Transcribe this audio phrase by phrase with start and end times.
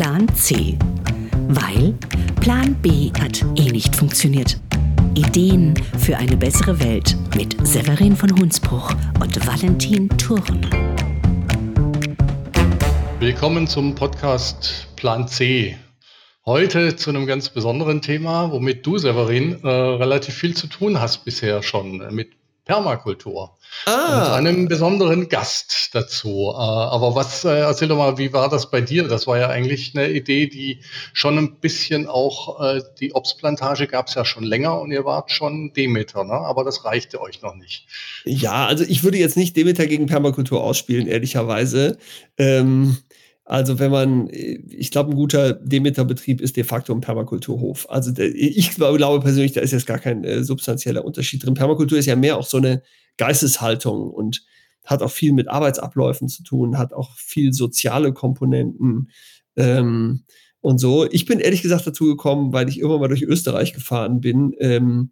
[0.00, 0.78] Plan C.
[1.48, 1.92] Weil
[2.40, 4.58] Plan B hat eh nicht funktioniert.
[5.14, 10.66] Ideen für eine bessere Welt mit Severin von Hunsbruch und Valentin Thurn.
[13.18, 15.76] Willkommen zum Podcast Plan C.
[16.46, 21.26] Heute zu einem ganz besonderen Thema, womit du, Severin, äh, relativ viel zu tun hast
[21.26, 23.56] bisher schon, äh, mit Permakultur.
[23.86, 24.38] Ah.
[24.38, 26.50] Und einem besonderen Gast dazu.
[26.52, 29.08] Äh, aber was, äh, erzähl doch mal, wie war das bei dir?
[29.08, 30.80] Das war ja eigentlich eine Idee, die
[31.12, 35.30] schon ein bisschen auch, äh, die Obstplantage gab es ja schon länger und ihr wart
[35.30, 36.32] schon Demeter, ne?
[36.32, 37.86] aber das reichte euch noch nicht.
[38.24, 41.98] Ja, also ich würde jetzt nicht Demeter gegen Permakultur ausspielen, ehrlicherweise.
[42.38, 42.98] Ähm,
[43.44, 47.88] also wenn man, ich glaube, ein guter Demeter-Betrieb ist de facto ein Permakulturhof.
[47.90, 51.54] Also ich glaube persönlich, da ist jetzt gar kein äh, substanzieller Unterschied drin.
[51.54, 52.82] Permakultur ist ja mehr auch so eine
[53.16, 54.44] Geisteshaltung und
[54.84, 59.10] hat auch viel mit Arbeitsabläufen zu tun, hat auch viel soziale Komponenten
[59.56, 60.24] ähm,
[60.60, 61.10] und so.
[61.10, 65.10] Ich bin ehrlich gesagt dazu gekommen, weil ich irgendwann mal durch Österreich gefahren bin ähm,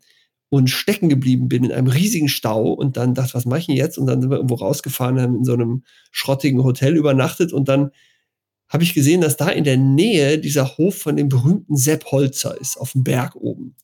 [0.49, 3.77] und stecken geblieben bin in einem riesigen Stau und dann dachte, was mache ich denn
[3.77, 3.99] jetzt?
[3.99, 7.91] Und dann sind wir irgendwo rausgefahren, haben in so einem schrottigen Hotel übernachtet und dann
[8.69, 12.59] habe ich gesehen, dass da in der Nähe dieser Hof von dem berühmten Sepp Holzer
[12.61, 13.77] ist, auf dem Berg oben.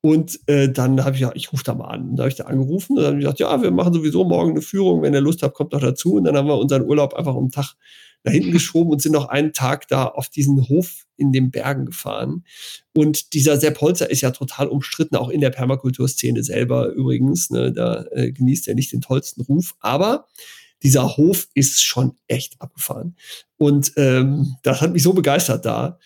[0.00, 2.10] Und äh, dann habe ich ja, ich rufe da mal an.
[2.10, 4.24] Und da habe ich da angerufen und dann habe ich gesagt, ja, wir machen sowieso
[4.24, 6.14] morgen eine Führung, wenn ihr Lust habt, kommt doch dazu.
[6.14, 7.76] Und dann haben wir unseren Urlaub einfach um den Tag
[8.24, 11.86] nach hinten geschoben und sind noch einen Tag da auf diesen Hof in den Bergen
[11.86, 12.44] gefahren.
[12.94, 17.50] Und dieser Sepp Holzer ist ja total umstritten, auch in der Permakulturszene selber übrigens.
[17.50, 19.74] Ne, da äh, genießt er nicht den tollsten Ruf.
[19.80, 20.26] Aber
[20.82, 23.16] dieser Hof ist schon echt abgefahren.
[23.56, 25.98] Und ähm, das hat mich so begeistert da,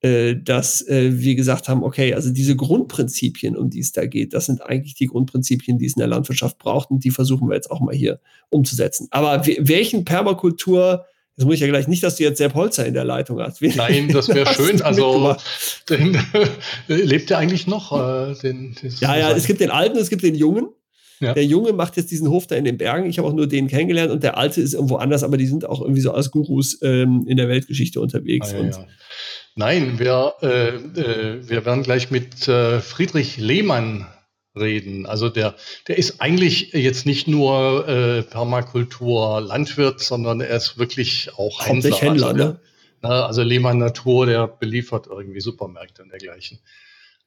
[0.00, 4.34] äh, dass äh, wir gesagt haben, okay, also diese Grundprinzipien, um die es da geht,
[4.34, 7.54] das sind eigentlich die Grundprinzipien, die es in der Landwirtschaft braucht und die versuchen wir
[7.54, 9.08] jetzt auch mal hier umzusetzen.
[9.10, 11.04] Aber welchen Permakultur
[11.36, 13.62] Jetzt muss ich ja gleich nicht, dass du jetzt Sepp Holzer in der Leitung hast.
[13.62, 14.82] Wie Nein, das wäre schön.
[14.82, 15.34] Also
[15.88, 16.18] den,
[16.88, 17.90] lebt er eigentlich noch?
[17.92, 20.68] Äh, den, ja, ja, es gibt den Alten, es gibt den Jungen.
[21.22, 21.34] Ja.
[21.34, 23.08] Der Junge macht jetzt diesen Hof da in den Bergen.
[23.08, 25.64] Ich habe auch nur den kennengelernt und der Alte ist irgendwo anders, aber die sind
[25.64, 28.52] auch irgendwie so als Gurus ähm, in der Weltgeschichte unterwegs.
[28.52, 28.86] Ah, ja, ja.
[29.54, 34.06] Nein, wir, äh, äh, wir werden gleich mit äh, Friedrich Lehmann
[34.56, 35.06] reden.
[35.06, 35.54] Also der,
[35.86, 41.96] der ist eigentlich jetzt nicht nur äh, Permakultur Landwirt, sondern er ist wirklich auch Händler.
[41.96, 42.60] Händler also, ne?
[43.02, 46.58] Also Lehmann Natur, der beliefert irgendwie Supermärkte und dergleichen.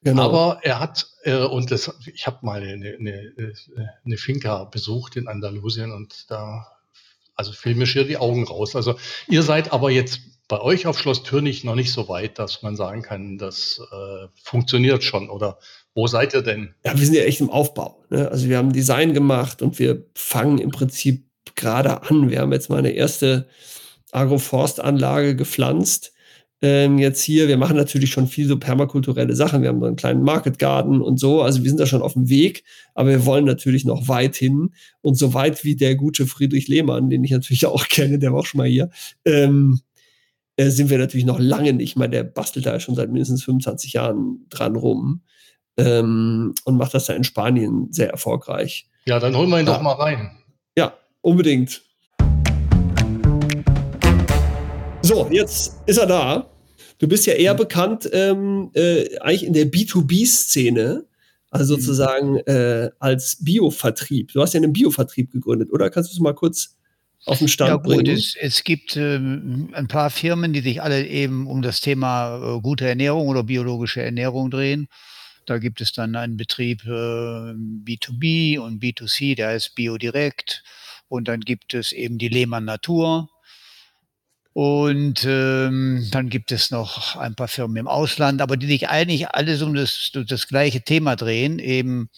[0.05, 0.21] Genau.
[0.21, 3.53] Aber er hat, äh, und das, ich habe mal eine, eine,
[4.05, 6.67] eine Finca besucht in Andalusien und da,
[7.33, 8.75] also fiel mir schier die Augen raus.
[8.75, 12.61] Also ihr seid aber jetzt bei euch auf Schloss Türnich noch nicht so weit, dass
[12.61, 15.31] man sagen kann, das äh, funktioniert schon.
[15.31, 15.57] Oder
[15.95, 16.75] wo seid ihr denn?
[16.85, 18.05] Ja, wir sind ja echt im Aufbau.
[18.11, 18.29] Ne?
[18.29, 22.29] Also wir haben Design gemacht und wir fangen im Prinzip gerade an.
[22.29, 23.47] Wir haben jetzt mal eine erste
[24.11, 26.11] Agroforstanlage gepflanzt
[26.65, 27.47] ähm, jetzt hier.
[27.47, 29.61] Wir machen natürlich schon viel so permakulturelle Sachen.
[29.61, 31.43] Wir haben so einen kleinen Market Garden und so.
[31.43, 32.63] Also wir sind da schon auf dem Weg,
[32.95, 34.71] aber wir wollen natürlich noch weit hin.
[35.01, 38.39] Und so weit wie der gute Friedrich Lehmann, den ich natürlich auch kenne, der war
[38.39, 38.89] auch schon mal hier,
[39.25, 39.79] ähm,
[40.57, 41.91] äh, sind wir natürlich noch lange nicht.
[41.91, 45.21] Ich meine, der bastelt da schon seit mindestens 25 Jahren dran rum
[45.77, 48.89] ähm, und macht das da in Spanien sehr erfolgreich.
[49.05, 49.73] Ja, dann holen wir ihn ja.
[49.73, 50.31] doch mal rein.
[50.75, 51.83] Ja, unbedingt.
[55.03, 56.49] So, jetzt ist er da.
[56.97, 57.57] Du bist ja eher mhm.
[57.57, 61.05] bekannt ähm, äh, eigentlich in der B2B-Szene,
[61.51, 61.79] also mhm.
[61.79, 64.31] sozusagen äh, als Biovertrieb.
[64.33, 65.89] Du hast ja einen Biovertrieb gegründet, oder?
[65.89, 66.75] Kannst du es mal kurz
[67.25, 68.07] auf den Stand ja, gut, bringen?
[68.07, 72.61] Es, es gibt ähm, ein paar Firmen, die sich alle eben um das Thema äh,
[72.61, 74.87] gute Ernährung oder biologische Ernährung drehen.
[75.45, 80.63] Da gibt es dann einen Betrieb äh, B2B und B2C, der heißt BioDirect.
[81.07, 83.29] Und dann gibt es eben die Lehmann Natur,
[84.57, 89.27] und ähm, dann gibt es noch ein paar Firmen im Ausland, aber die sich eigentlich
[89.27, 92.09] alles um das, das gleiche Thema drehen, eben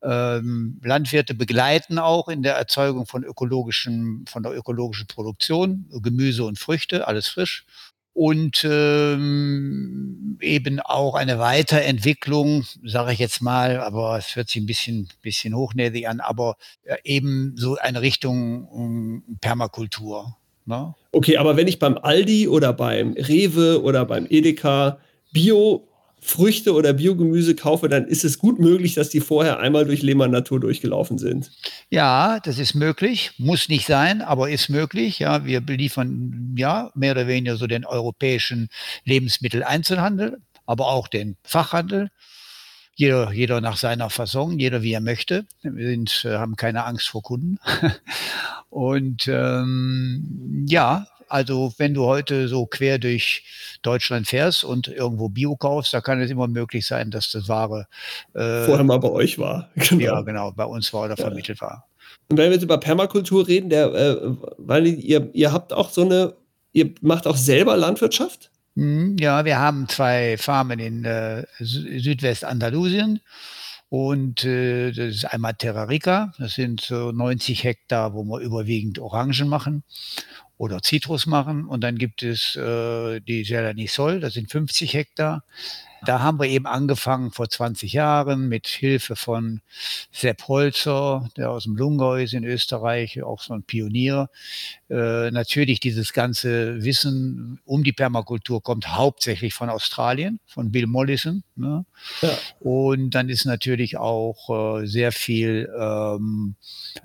[0.00, 6.60] ähm, Landwirte begleiten auch in der Erzeugung von ökologischen, von der ökologischen Produktion, Gemüse und
[6.60, 7.66] Früchte, alles frisch.
[8.12, 14.66] Und ähm, eben auch eine Weiterentwicklung, sage ich jetzt mal, aber es hört sich ein
[14.66, 16.56] bisschen, bisschen hochnäsig an, aber
[17.02, 20.36] eben so eine Richtung um, ähm, Permakultur.
[20.66, 20.94] Ne?
[21.12, 24.98] Okay, aber wenn ich beim Aldi oder beim Rewe oder beim Edeka
[25.32, 30.30] Bio-Früchte oder Biogemüse kaufe, dann ist es gut möglich, dass die vorher einmal durch Lehmann
[30.30, 31.50] Natur durchgelaufen sind.
[31.90, 33.32] Ja, das ist möglich.
[33.36, 35.18] Muss nicht sein, aber ist möglich.
[35.18, 38.68] Ja, wir beliefern ja mehr oder weniger so den europäischen
[39.04, 42.10] Lebensmitteleinzelhandel, aber auch den Fachhandel
[42.94, 45.46] jeder, jeder nach seiner Fasson, jeder wie er möchte.
[45.62, 47.58] Wir sind, äh, haben keine Angst vor Kunden.
[48.70, 53.44] Und ähm, ja, also wenn du heute so quer durch
[53.82, 57.86] Deutschland fährst und irgendwo Bio kaufst, da kann es immer möglich sein, dass das Ware
[58.34, 59.70] äh, vorher mal bei euch war.
[59.74, 60.02] Genau.
[60.04, 61.66] Ja, genau, bei uns war oder vermittelt ja.
[61.66, 61.88] war.
[62.28, 64.16] Und wenn wir jetzt über Permakultur reden, der, äh,
[64.58, 66.34] weil ihr, ihr habt auch so eine,
[66.72, 68.50] ihr macht auch selber Landwirtschaft?
[68.76, 73.20] Hm, ja, wir haben zwei Farmen in äh, Südwestandalusien.
[73.88, 78.98] Und äh, das ist einmal Terra Rica, das sind so 90 Hektar, wo wir überwiegend
[78.98, 79.84] Orangen machen
[80.56, 81.66] oder Zitrus machen.
[81.66, 85.44] Und dann gibt es äh, die Gelanisol, das sind 50 Hektar.
[86.04, 89.60] Da haben wir eben angefangen vor 20 Jahren mit Hilfe von
[90.12, 94.28] Sepp Holzer, der aus dem Lungau ist in Österreich, auch so ein Pionier.
[94.90, 101.42] Äh, natürlich dieses ganze Wissen um die Permakultur kommt hauptsächlich von Australien, von Bill Mollison.
[101.56, 101.86] Ne?
[102.20, 102.38] Ja.
[102.60, 106.56] Und dann ist natürlich auch äh, sehr viel ähm,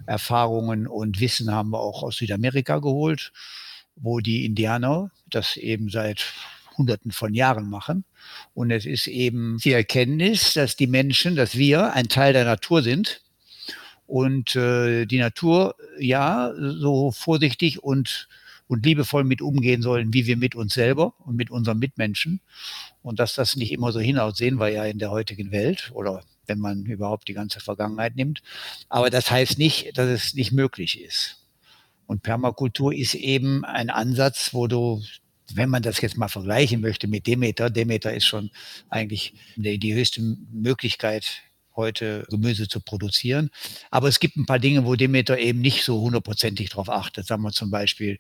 [0.06, 3.32] Erfahrungen und Wissen haben wir auch aus Südamerika geholt,
[3.96, 6.26] wo die Indianer das eben seit
[6.80, 8.06] Hunderten von Jahren machen.
[8.56, 12.82] Und es ist eben die Erkenntnis, dass die Menschen, dass wir ein Teil der Natur
[12.82, 13.22] sind
[14.08, 18.28] und äh, die Natur ja so vorsichtig und
[18.70, 22.40] und liebevoll mit umgehen sollen, wie wir mit uns selber und mit unseren Mitmenschen.
[23.02, 26.24] Und dass das nicht immer so hinaus sehen wir ja in der heutigen Welt oder
[26.46, 28.44] wenn man überhaupt die ganze Vergangenheit nimmt.
[28.88, 31.48] Aber das heißt nicht, dass es nicht möglich ist.
[32.06, 35.02] Und Permakultur ist eben ein Ansatz, wo du
[35.56, 38.52] wenn man das jetzt mal vergleichen möchte mit Demeter, Demeter ist schon
[38.90, 41.44] eigentlich die, die höchste Möglichkeit,
[41.76, 43.50] heute Gemüse zu produzieren.
[43.90, 47.26] Aber es gibt ein paar Dinge, wo Demeter eben nicht so hundertprozentig darauf achtet.
[47.26, 48.18] Sagen wir zum Beispiel,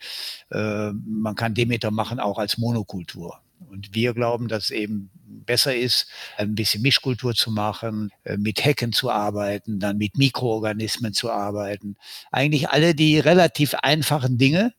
[0.49, 3.41] äh, man kann Demeter machen auch als Monokultur.
[3.69, 5.11] Und wir glauben, dass es eben
[5.45, 11.13] besser ist, ein bisschen Mischkultur zu machen, äh, mit Hecken zu arbeiten, dann mit Mikroorganismen
[11.13, 11.97] zu arbeiten.
[12.31, 14.73] Eigentlich alle die relativ einfachen Dinge,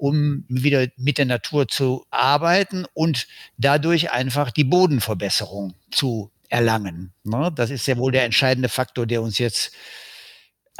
[0.00, 3.26] um wieder mit der Natur zu arbeiten und
[3.58, 7.12] dadurch einfach die Bodenverbesserung zu erlangen.
[7.24, 7.52] Ne?
[7.54, 9.72] Das ist ja wohl der entscheidende Faktor, der uns jetzt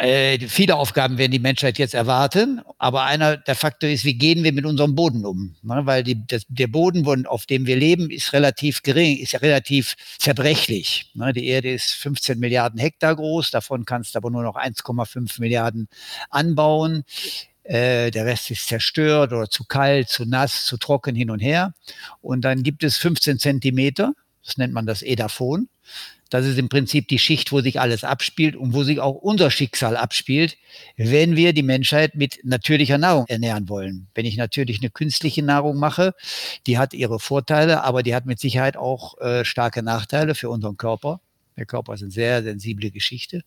[0.00, 4.42] äh, viele Aufgaben werden die Menschheit jetzt erwarten, aber einer der Faktor ist, wie gehen
[4.42, 5.56] wir mit unserem Boden um?
[5.62, 5.82] Ne?
[5.84, 11.10] Weil die, das, der Boden, auf dem wir leben, ist relativ gering, ist relativ zerbrechlich.
[11.12, 11.34] Ne?
[11.34, 15.88] Die Erde ist 15 Milliarden Hektar groß, davon kannst du aber nur noch 1,5 Milliarden
[16.30, 17.04] anbauen.
[17.64, 21.74] Äh, der Rest ist zerstört oder zu kalt, zu nass, zu trocken hin und her.
[22.20, 24.14] Und dann gibt es 15 Zentimeter,
[24.44, 25.68] das nennt man das Edaphon.
[26.30, 29.50] Das ist im Prinzip die Schicht, wo sich alles abspielt und wo sich auch unser
[29.50, 30.56] Schicksal abspielt,
[30.96, 34.06] wenn wir die Menschheit mit natürlicher Nahrung ernähren wollen.
[34.14, 36.14] Wenn ich natürlich eine künstliche Nahrung mache,
[36.68, 40.76] die hat ihre Vorteile, aber die hat mit Sicherheit auch äh, starke Nachteile für unseren
[40.76, 41.20] Körper.
[41.56, 43.42] Der Körper ist eine sehr sensible Geschichte.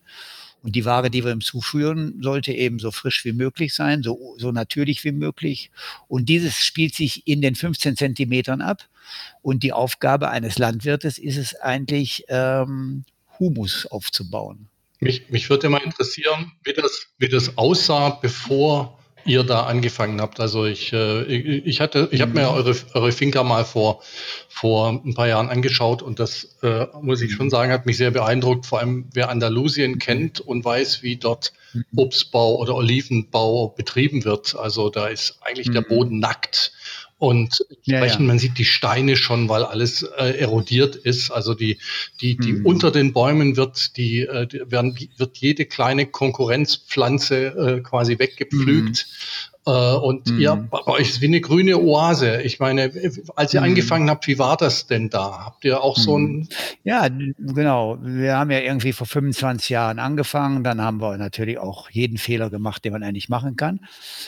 [0.64, 4.34] Und die Ware, die wir ihm zuführen, sollte eben so frisch wie möglich sein, so,
[4.38, 5.70] so natürlich wie möglich.
[6.08, 8.88] Und dieses spielt sich in den 15 Zentimetern ab.
[9.42, 13.04] Und die Aufgabe eines Landwirtes ist es eigentlich, ähm,
[13.38, 14.68] Humus aufzubauen.
[15.00, 20.40] Mich, mich würde mal interessieren, wie das, wie das aussah, bevor ihr da angefangen habt.
[20.40, 24.02] Also ich, äh, ich hatte, ich habe mir eure, eure Finca mal vor,
[24.48, 28.10] vor ein paar Jahren angeschaut und das äh, muss ich schon sagen, hat mich sehr
[28.10, 28.66] beeindruckt.
[28.66, 31.52] Vor allem wer Andalusien kennt und weiß, wie dort.
[31.96, 34.54] Obstbau oder Olivenbau betrieben wird.
[34.54, 35.88] Also da ist eigentlich der mhm.
[35.88, 36.72] Boden nackt.
[37.24, 38.18] Und ja, ja.
[38.18, 41.30] man sieht die Steine schon, weil alles äh, erodiert ist.
[41.30, 41.78] Also die,
[42.20, 42.66] die, die mhm.
[42.66, 49.06] unter den Bäumen wird, die, äh, werden, wird jede kleine Konkurrenzpflanze äh, quasi weggepflügt.
[49.66, 50.40] Äh, und mhm.
[50.40, 52.42] ihr, bei euch ist wie eine grüne Oase.
[52.42, 52.92] Ich meine,
[53.34, 53.68] als ihr mhm.
[53.68, 55.46] angefangen habt, wie war das denn da?
[55.46, 56.02] Habt ihr auch mhm.
[56.02, 56.48] so ein.
[56.84, 57.98] Ja, genau.
[58.02, 60.64] Wir haben ja irgendwie vor 25 Jahren angefangen.
[60.64, 63.80] Dann haben wir natürlich auch jeden Fehler gemacht, den man eigentlich machen kann.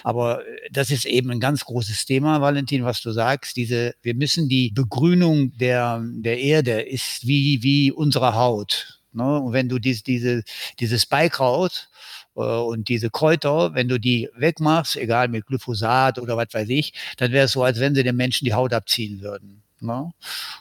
[0.05, 0.41] Aber
[0.71, 3.57] das ist eben ein ganz großes Thema, Valentin, was du sagst.
[3.57, 9.01] Diese, wir müssen die Begrünung der, der Erde ist wie, wie unsere Haut.
[9.13, 9.41] Ne?
[9.41, 10.43] Und wenn du dies, diese,
[10.79, 11.96] dieses Beikraut äh,
[12.37, 17.33] und diese Kräuter, wenn du die wegmachst, egal mit Glyphosat oder was weiß ich, dann
[17.33, 19.63] wäre es so, als wenn sie den Menschen die Haut abziehen würden.
[19.81, 20.11] Ne?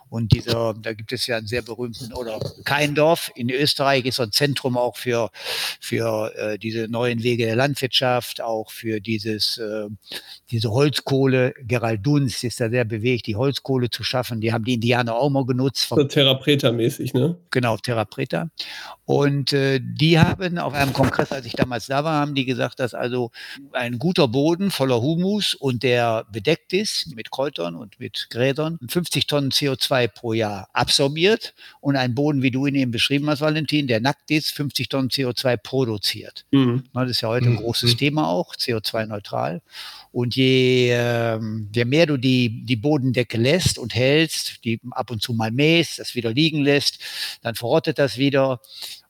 [0.09, 4.23] Und dieser, da gibt es ja einen sehr berühmten, oder Keindorf in Österreich ist so
[4.23, 5.29] ein Zentrum auch für,
[5.79, 9.87] für äh, diese neuen Wege der Landwirtschaft, auch für dieses, äh,
[10.51, 11.53] diese Holzkohle.
[11.63, 14.41] Gerald Dunst ist da sehr bewegt, die Holzkohle zu schaffen.
[14.41, 15.89] Die haben die Indianer auch mal genutzt.
[15.89, 17.37] So Therapreta-mäßig, ne?
[17.51, 18.49] Genau, Therapreta.
[19.05, 22.79] Und äh, die haben auf einem Kongress, als ich damals da war, haben die gesagt,
[22.79, 23.31] dass also
[23.71, 29.04] ein guter Boden voller Humus und der bedeckt ist mit Kräutern und mit Gräsern, 15
[29.05, 33.39] 50 Tonnen CO2 pro Jahr absorbiert und ein Boden, wie du ihn eben beschrieben hast,
[33.41, 36.45] Valentin, der nackt ist, 50 Tonnen CO2 produziert.
[36.51, 36.85] Mhm.
[36.93, 37.57] Das ist ja heute ein mhm.
[37.57, 37.97] großes mhm.
[37.97, 39.61] Thema auch, CO2-neutral.
[40.11, 41.39] Und je, äh,
[41.73, 45.99] je mehr du die, die Bodendecke lässt und hältst, die ab und zu mal mähst,
[45.99, 46.99] das wieder liegen lässt,
[47.43, 48.59] dann verrottet das wieder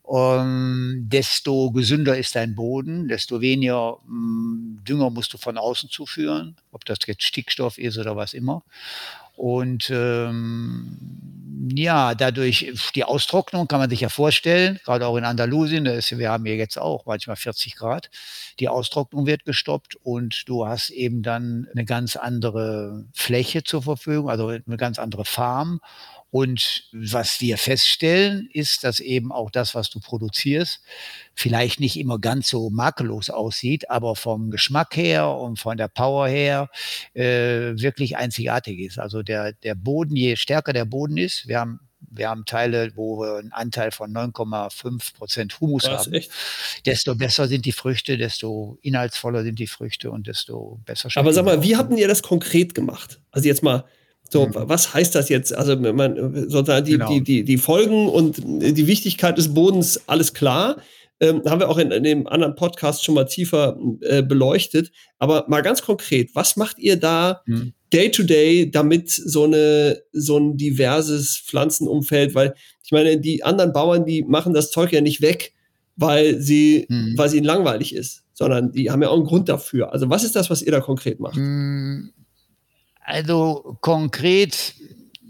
[0.08, 5.90] um, desto gesünder ist dein Boden, desto weniger mh, mm, Dünger musst du von außen
[5.90, 8.64] zuführen, ob das jetzt Stickstoff ist oder was immer.
[9.36, 10.98] Und ähm,
[11.74, 16.18] ja, dadurch die Austrocknung kann man sich ja vorstellen, gerade auch in Andalusien, da ist,
[16.18, 18.10] wir haben hier jetzt auch manchmal 40 Grad,
[18.60, 24.30] die Austrocknung wird gestoppt und du hast eben dann eine ganz andere Fläche zur Verfügung,
[24.30, 25.80] also eine ganz andere Farm
[26.36, 30.82] und was wir feststellen, ist, dass eben auch das, was du produzierst,
[31.34, 36.28] vielleicht nicht immer ganz so makellos aussieht, aber vom Geschmack her und von der Power
[36.28, 36.70] her
[37.14, 39.00] äh, wirklich einzigartig ist.
[39.00, 41.80] Also der, der Boden, je stärker der Boden ist, wir haben
[42.12, 46.14] wir haben Teile, wo wir einen Anteil von 9,5 Prozent Humus haben.
[46.14, 46.32] Echt?
[46.86, 51.10] Desto besser sind die Früchte, desto inhaltsvoller sind die Früchte und desto besser.
[51.16, 53.22] Aber sag mal, wie hatten ihr das konkret gemacht?
[53.32, 53.86] Also jetzt mal
[54.36, 54.70] so, mhm.
[54.70, 55.56] was heißt das jetzt?
[55.56, 57.10] Also, man, sozusagen die, genau.
[57.10, 60.78] die, die, die Folgen und die Wichtigkeit des Bodens, alles klar.
[61.22, 64.92] Ähm, haben wir auch in, in, dem anderen Podcast schon mal tiefer äh, beleuchtet.
[65.20, 67.72] Aber mal ganz konkret, was macht ihr da mhm.
[67.94, 73.72] day to day, damit so eine so ein diverses Pflanzenumfeld, weil ich meine, die anderen
[73.72, 75.54] Bauern, die machen das Zeug ja nicht weg,
[75.96, 77.14] weil sie, mhm.
[77.16, 79.94] weil sie ihnen langweilig ist, sondern die haben ja auch einen Grund dafür.
[79.94, 81.38] Also was ist das, was ihr da konkret macht?
[81.38, 82.12] Mhm.
[83.06, 84.74] Also konkret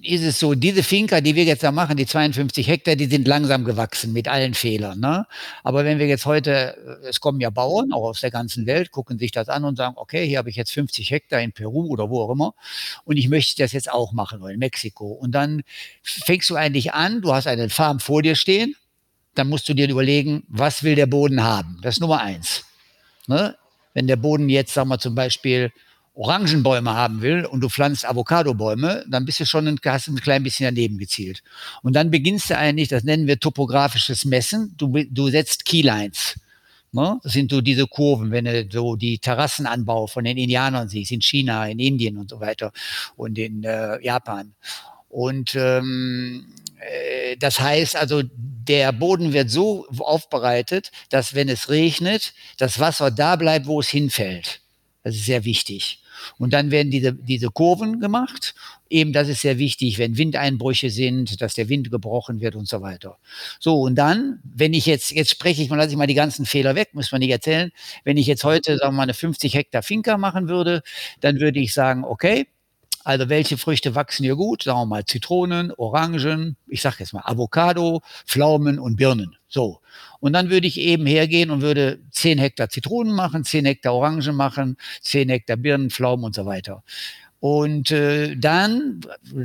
[0.02, 3.28] ist es so, diese Finca, die wir jetzt da machen, die 52 Hektar, die sind
[3.28, 5.00] langsam gewachsen mit allen Fehlern.
[5.00, 5.26] Ne?
[5.64, 8.92] Aber wenn wir jetzt heute, äh, es kommen ja Bauern auch aus der ganzen Welt,
[8.92, 11.88] gucken sich das an und sagen, okay, hier habe ich jetzt 50 Hektar in Peru
[11.88, 12.54] oder wo auch immer
[13.04, 15.08] und ich möchte das jetzt auch machen oder in Mexiko.
[15.08, 15.64] Und dann
[16.04, 18.76] fängst du eigentlich an, du hast eine Farm vor dir stehen,
[19.34, 21.80] dann musst du dir überlegen, was will der Boden haben?
[21.82, 22.64] Das ist Nummer eins.
[23.28, 23.56] Ne?
[23.94, 25.72] Wenn der Boden jetzt, sagen wir zum Beispiel,
[26.16, 30.44] Orangenbäume haben will und du pflanzt Avocadobäume, dann bist du schon ein, hast ein klein
[30.44, 31.44] bisschen daneben gezielt.
[31.84, 36.40] Und dann beginnst du eigentlich, das nennen wir topografisches Messen, du, du setzt Keylines.
[36.94, 37.20] Ne?
[37.22, 41.22] Das sind so diese Kurven, wenn du so die Terrassenanbau von den Indianern siehst, in
[41.22, 42.72] China, in Indien und so weiter
[43.18, 44.54] und in äh, Japan.
[45.10, 46.46] Und ähm,
[46.80, 53.12] äh, das heißt also, der Boden wird so aufbereitet, dass wenn es regnet, das Wasser
[53.12, 54.62] da bleibt, wo es hinfällt.
[55.04, 56.02] Das ist sehr wichtig.
[56.38, 58.56] Und dann werden diese, diese Kurven gemacht.
[58.90, 62.82] Eben, das ist sehr wichtig, wenn Windeinbrüche sind, dass der Wind gebrochen wird und so
[62.82, 63.18] weiter.
[63.60, 66.46] So, und dann, wenn ich jetzt, jetzt spreche ich mal, lasse ich mal die ganzen
[66.46, 67.72] Fehler weg, muss man nicht erzählen.
[68.04, 70.82] Wenn ich jetzt heute, sagen wir mal, eine 50 Hektar Finca machen würde,
[71.22, 72.48] dann würde ich sagen, okay,
[73.06, 74.64] also welche Früchte wachsen hier gut?
[74.64, 79.35] Sagen wir mal Zitronen, Orangen, ich sage jetzt mal Avocado, Pflaumen und Birnen.
[79.48, 79.82] So.
[80.20, 84.36] Und dann würde ich eben hergehen und würde 10 Hektar Zitronen machen, 10 Hektar Orangen
[84.36, 86.84] machen, 10 Hektar Birnen, Pflaumen und so weiter.
[87.40, 89.02] Und äh, dann,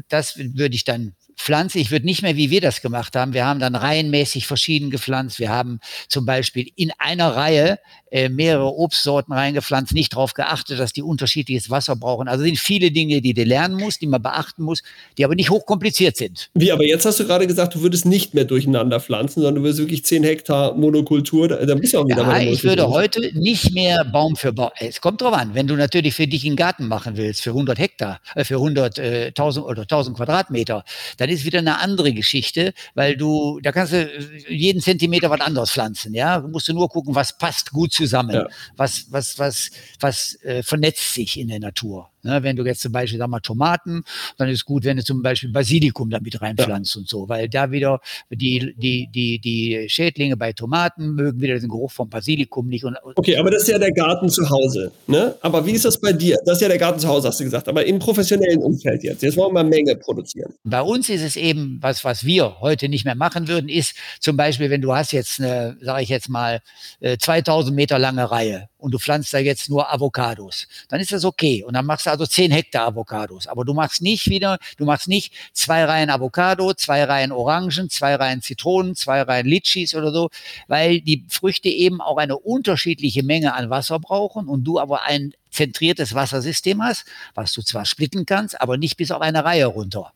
[0.08, 3.32] das würde ich dann Pflanze, ich würde nicht mehr, wie wir das gemacht haben.
[3.32, 5.38] Wir haben dann reihenmäßig verschieden gepflanzt.
[5.38, 7.78] Wir haben zum Beispiel in einer Reihe
[8.10, 12.28] äh, mehrere Obstsorten reingepflanzt, nicht darauf geachtet, dass die unterschiedliches Wasser brauchen.
[12.28, 14.82] Also sind viele Dinge, die du lernen musst, die man beachten muss,
[15.16, 16.50] die aber nicht hochkompliziert sind.
[16.54, 19.62] Wie, aber jetzt hast du gerade gesagt, du würdest nicht mehr durcheinander pflanzen, sondern du
[19.62, 23.72] würdest wirklich 10 Hektar Monokultur, da bist du auch wieder Ja, ich würde heute nicht
[23.72, 24.70] mehr Baum für Baum.
[24.78, 27.78] Es kommt drauf an, wenn du natürlich für dich einen Garten machen willst, für 100
[27.78, 30.84] Hektar, äh, für 100, äh, 1000 oder 1000 Quadratmeter,
[31.16, 34.10] dann ist wieder eine andere Geschichte, weil du, da kannst du
[34.48, 36.40] jeden Zentimeter was anderes pflanzen, ja.
[36.40, 38.48] Du musst du nur gucken, was passt gut zusammen, ja.
[38.76, 39.70] was, was, was,
[40.00, 42.09] was äh, vernetzt sich in der Natur.
[42.22, 44.04] Ne, wenn du jetzt zum Beispiel, sag mal, Tomaten,
[44.36, 47.00] dann ist gut, wenn du zum Beispiel Basilikum damit reinpflanzt ja.
[47.00, 48.00] und so, weil da wieder
[48.30, 52.84] die, die, die, die Schädlinge bei Tomaten mögen wieder den Geruch vom Basilikum nicht.
[52.84, 54.92] Und, okay, aber das ist ja der Garten zu Hause.
[55.06, 55.34] Ne?
[55.40, 56.36] Aber wie ist das bei dir?
[56.44, 59.22] Das ist ja der Garten zu Hause, hast du gesagt, aber im professionellen Umfeld jetzt.
[59.22, 60.52] Jetzt wollen wir Menge produzieren.
[60.64, 64.36] Bei uns ist es eben, was, was wir heute nicht mehr machen würden, ist zum
[64.36, 66.60] Beispiel, wenn du hast jetzt eine, sage ich jetzt mal,
[67.00, 71.24] 2000 äh, Meter lange Reihe und du pflanzt da jetzt nur Avocados, dann ist das
[71.24, 71.64] okay.
[71.64, 73.46] Und dann machst du also 10 Hektar Avocados.
[73.46, 78.14] Aber du machst nicht wieder, du machst nicht zwei Reihen Avocado, zwei Reihen Orangen, zwei
[78.14, 80.30] Reihen Zitronen, zwei Reihen Litchis oder so,
[80.68, 85.32] weil die Früchte eben auch eine unterschiedliche Menge an Wasser brauchen und du aber ein
[85.50, 90.12] zentriertes Wassersystem hast, was du zwar splitten kannst, aber nicht bis auf eine Reihe runter.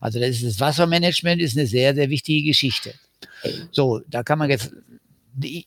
[0.00, 2.94] Also das, ist das Wassermanagement ist eine sehr, sehr wichtige Geschichte.
[3.70, 4.72] So, da kann man jetzt,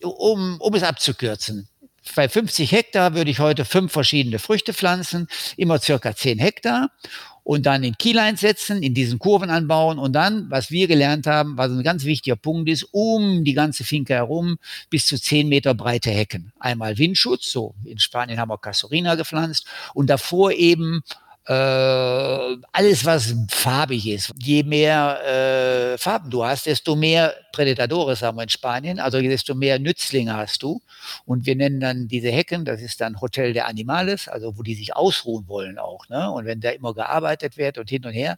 [0.03, 1.69] um, um es abzukürzen,
[2.15, 6.91] bei 50 Hektar würde ich heute fünf verschiedene Früchte pflanzen, immer circa 10 Hektar.
[7.45, 11.57] und dann in Keylines setzen, in diesen Kurven anbauen und dann, was wir gelernt haben,
[11.57, 14.57] was ein ganz wichtiger Punkt ist, um die ganze Finke herum
[14.89, 16.51] bis zu zehn Meter breite Hecken.
[16.59, 21.03] Einmal Windschutz, so in Spanien haben wir Casorina gepflanzt und davor eben
[21.47, 24.33] äh, alles, was farbig ist.
[24.41, 29.53] Je mehr äh, Farben du hast, desto mehr Prädatores haben wir in Spanien, also desto
[29.53, 30.81] mehr Nützlinge hast du.
[31.25, 34.73] Und wir nennen dann diese Hecken, das ist dann Hotel der Animales, also wo die
[34.73, 36.09] sich ausruhen wollen auch.
[36.09, 36.31] Ne?
[36.31, 38.37] Und wenn da immer gearbeitet wird und hin und her,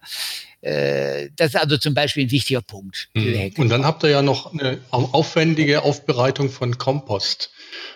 [0.62, 3.10] äh, das ist also zum Beispiel ein wichtiger Punkt.
[3.14, 3.54] Mhm.
[3.58, 7.52] Und dann habt ihr ja noch eine aufwendige Aufbereitung von Kompost.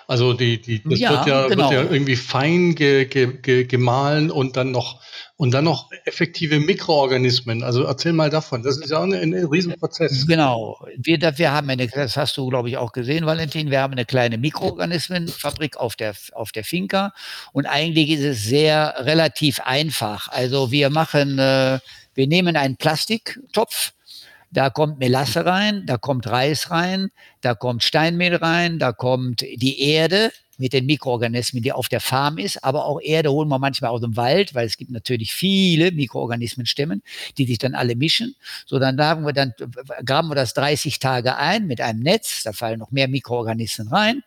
[0.08, 1.72] Also die, die, das ja, wird, ja, genau.
[1.72, 5.02] wird ja irgendwie fein ge, ge, ge, gemahlen und dann noch
[5.42, 7.64] und dann noch effektive Mikroorganismen.
[7.64, 8.62] Also erzähl mal davon.
[8.62, 10.28] Das ist ja auch ein, ein Riesenprozess.
[10.28, 10.78] Genau.
[10.98, 13.72] Wir, wir haben eine, das hast du, glaube ich, auch gesehen, Valentin.
[13.72, 17.12] Wir haben eine kleine Mikroorganismenfabrik auf der, auf der Finca.
[17.54, 20.28] Und eigentlich ist es sehr relativ einfach.
[20.28, 21.80] Also wir machen, äh,
[22.14, 23.94] wir nehmen einen Plastiktopf,
[24.52, 29.82] da kommt Melasse rein, da kommt Reis rein, da kommt Steinmehl rein, da kommt die
[29.82, 33.92] Erde mit den Mikroorganismen, die auf der Farm ist, aber auch Erde holen wir manchmal
[33.92, 37.02] aus dem Wald, weil es gibt natürlich viele Mikroorganismenstämmen,
[37.38, 38.36] die sich dann alle mischen.
[38.66, 39.54] So, dann graben wir, dann
[40.06, 44.22] graben wir das 30 Tage ein mit einem Netz, da fallen noch mehr Mikroorganismen rein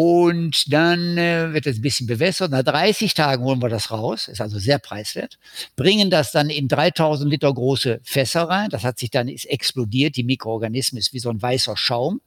[0.00, 2.52] und dann äh, wird es ein bisschen bewässert.
[2.52, 5.40] Nach 30 Tagen holen wir das raus, ist also sehr preiswert.
[5.74, 8.70] Bringen das dann in 3000 Liter große Fässer rein.
[8.70, 10.14] Das hat sich dann ist explodiert.
[10.14, 12.20] Die Mikroorganismen ist wie so ein weißer Schaum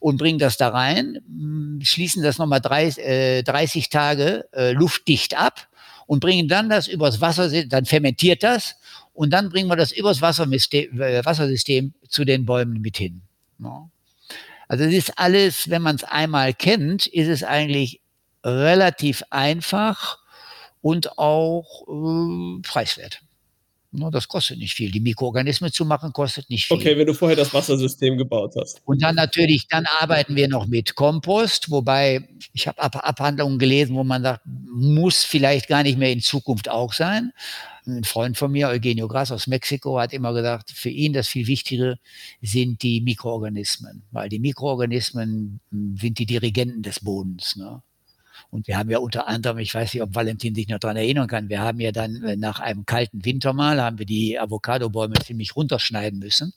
[0.00, 5.38] und bringen das da rein, hm, schließen das nochmal 30, äh, 30 Tage äh, luftdicht
[5.38, 5.68] ab
[6.08, 8.74] und bringen dann das übers Wasser, dann fermentiert das
[9.14, 13.22] und dann bringen wir das übers Wassersystem, äh, Wassersystem zu den Bäumen mit hin.
[13.60, 13.88] Ja.
[14.68, 18.00] Also es ist alles, wenn man es einmal kennt, ist es eigentlich
[18.44, 20.18] relativ einfach
[20.80, 23.20] und auch äh, preiswert.
[23.92, 24.90] No, das kostet nicht viel.
[24.90, 26.76] Die Mikroorganismen zu machen, kostet nicht viel.
[26.76, 28.80] Okay, wenn du vorher das Wassersystem gebaut hast.
[28.84, 33.96] Und dann natürlich, dann arbeiten wir noch mit Kompost, wobei ich habe Ab Abhandlungen gelesen,
[33.96, 37.32] wo man sagt, muss vielleicht gar nicht mehr in Zukunft auch sein.
[37.86, 41.46] Ein Freund von mir, Eugenio Gras aus Mexiko, hat immer gesagt, für ihn das viel
[41.46, 41.98] Wichtigere
[42.42, 47.56] sind die Mikroorganismen, weil die Mikroorganismen sind die Dirigenten des Bodens.
[47.56, 47.80] Ne?
[48.50, 51.28] Und wir haben ja unter anderem, ich weiß nicht, ob Valentin sich noch daran erinnern
[51.28, 55.14] kann, wir haben ja dann äh, nach einem kalten Winter mal, haben wir die Avocadobäume
[55.24, 56.52] ziemlich runterschneiden müssen.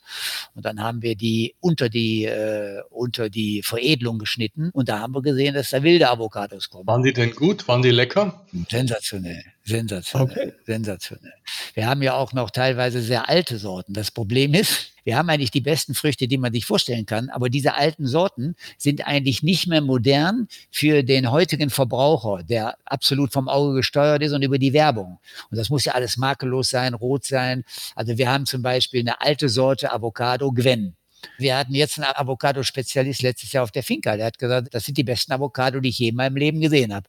[0.56, 4.70] Und dann haben wir die unter die, äh, unter die Veredelung geschnitten.
[4.72, 6.88] Und da haben wir gesehen, dass da wilde Avocados kommen.
[6.88, 7.68] Waren die denn gut?
[7.68, 8.46] Waren die lecker?
[8.70, 9.44] Sensationell.
[9.70, 10.32] Sensationell.
[10.32, 10.54] Okay.
[10.66, 11.34] Sensationell.
[11.74, 13.94] Wir haben ja auch noch teilweise sehr alte Sorten.
[13.94, 17.50] Das Problem ist, wir haben eigentlich die besten Früchte, die man sich vorstellen kann, aber
[17.50, 23.48] diese alten Sorten sind eigentlich nicht mehr modern für den heutigen Verbraucher, der absolut vom
[23.48, 25.20] Auge gesteuert ist und über die Werbung.
[25.50, 27.64] Und das muss ja alles makellos sein, rot sein.
[27.96, 30.96] Also wir haben zum Beispiel eine alte Sorte Avocado, Gwen.
[31.38, 34.16] Wir hatten jetzt einen Avocado-Spezialist letztes Jahr auf der Finca.
[34.16, 36.94] Der hat gesagt, das sind die besten Avocado, die ich je in meinem Leben gesehen
[36.94, 37.08] habe.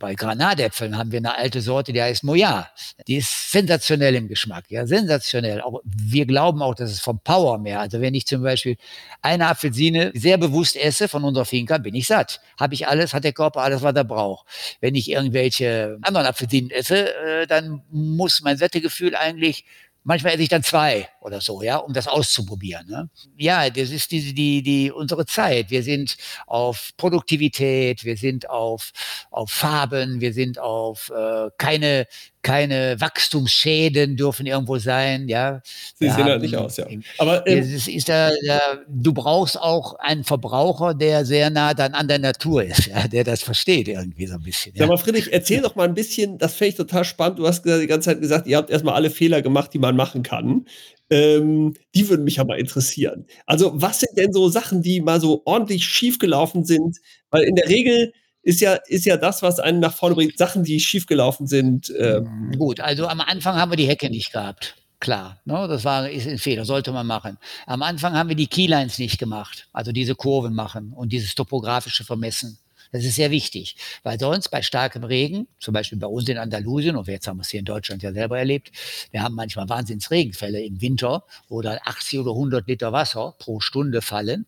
[0.00, 2.70] Bei Granatäpfeln haben wir eine alte Sorte, die heißt Moya.
[3.06, 5.60] Die ist sensationell im Geschmack, ja, sensationell.
[5.60, 7.80] Auch wir glauben auch, dass es vom Power mehr.
[7.80, 8.76] Also wenn ich zum Beispiel
[9.20, 12.40] eine Apfelsine sehr bewusst esse von unserer Finca, bin ich satt.
[12.58, 14.46] Habe ich alles, hat der Körper alles, was er braucht.
[14.80, 19.64] Wenn ich irgendwelche anderen Apfelsinen esse, äh, dann muss mein Sättegefühl eigentlich
[20.04, 22.88] Manchmal esse ich dann zwei oder so, ja, um das auszuprobieren.
[22.88, 23.08] Ne?
[23.36, 25.70] Ja, das ist die, die, die, unsere Zeit.
[25.70, 28.90] Wir sind auf Produktivität, wir sind auf,
[29.30, 32.06] auf Farben, wir sind auf äh, keine,
[32.42, 35.62] keine Wachstumsschäden dürfen irgendwo sein, ja.
[35.94, 36.86] Sie sehen halt nicht aus, ja.
[37.18, 41.94] Aber ähm, ist, ist da, da, du brauchst auch einen Verbraucher, der sehr nah dann
[41.94, 44.74] an der Natur ist, ja, der das versteht irgendwie so ein bisschen.
[44.74, 44.80] Ja.
[44.80, 47.38] Sag mal, Friedrich, erzähl doch mal ein bisschen, das fände ich total spannend.
[47.38, 50.22] Du hast die ganze Zeit gesagt, ihr habt erstmal alle Fehler gemacht, die man machen
[50.22, 50.66] kann.
[51.10, 53.26] Ähm, die würden mich aber interessieren.
[53.46, 56.98] Also, was sind denn so Sachen, die mal so ordentlich schiefgelaufen sind?
[57.30, 60.36] Weil in der Regel ist ja, ist ja das, was einen nach vorne bringt.
[60.36, 61.92] Sachen, die schiefgelaufen sind.
[61.98, 62.52] Ähm.
[62.58, 64.76] Gut, also am Anfang haben wir die Hecke nicht gehabt.
[65.00, 67.36] Klar, ne, das war ist ein Fehler, sollte man machen.
[67.66, 72.04] Am Anfang haben wir die Keylines nicht gemacht, also diese Kurven machen und dieses topografische
[72.04, 72.58] Vermessen.
[72.92, 76.94] Das ist sehr wichtig, weil sonst bei starkem Regen, zum Beispiel bei uns in Andalusien,
[76.94, 78.70] und jetzt haben wir es hier in Deutschland ja selber erlebt,
[79.10, 84.02] wir haben manchmal Wahnsinnsregenfälle im Winter, wo dann 80 oder 100 Liter Wasser pro Stunde
[84.02, 84.46] fallen.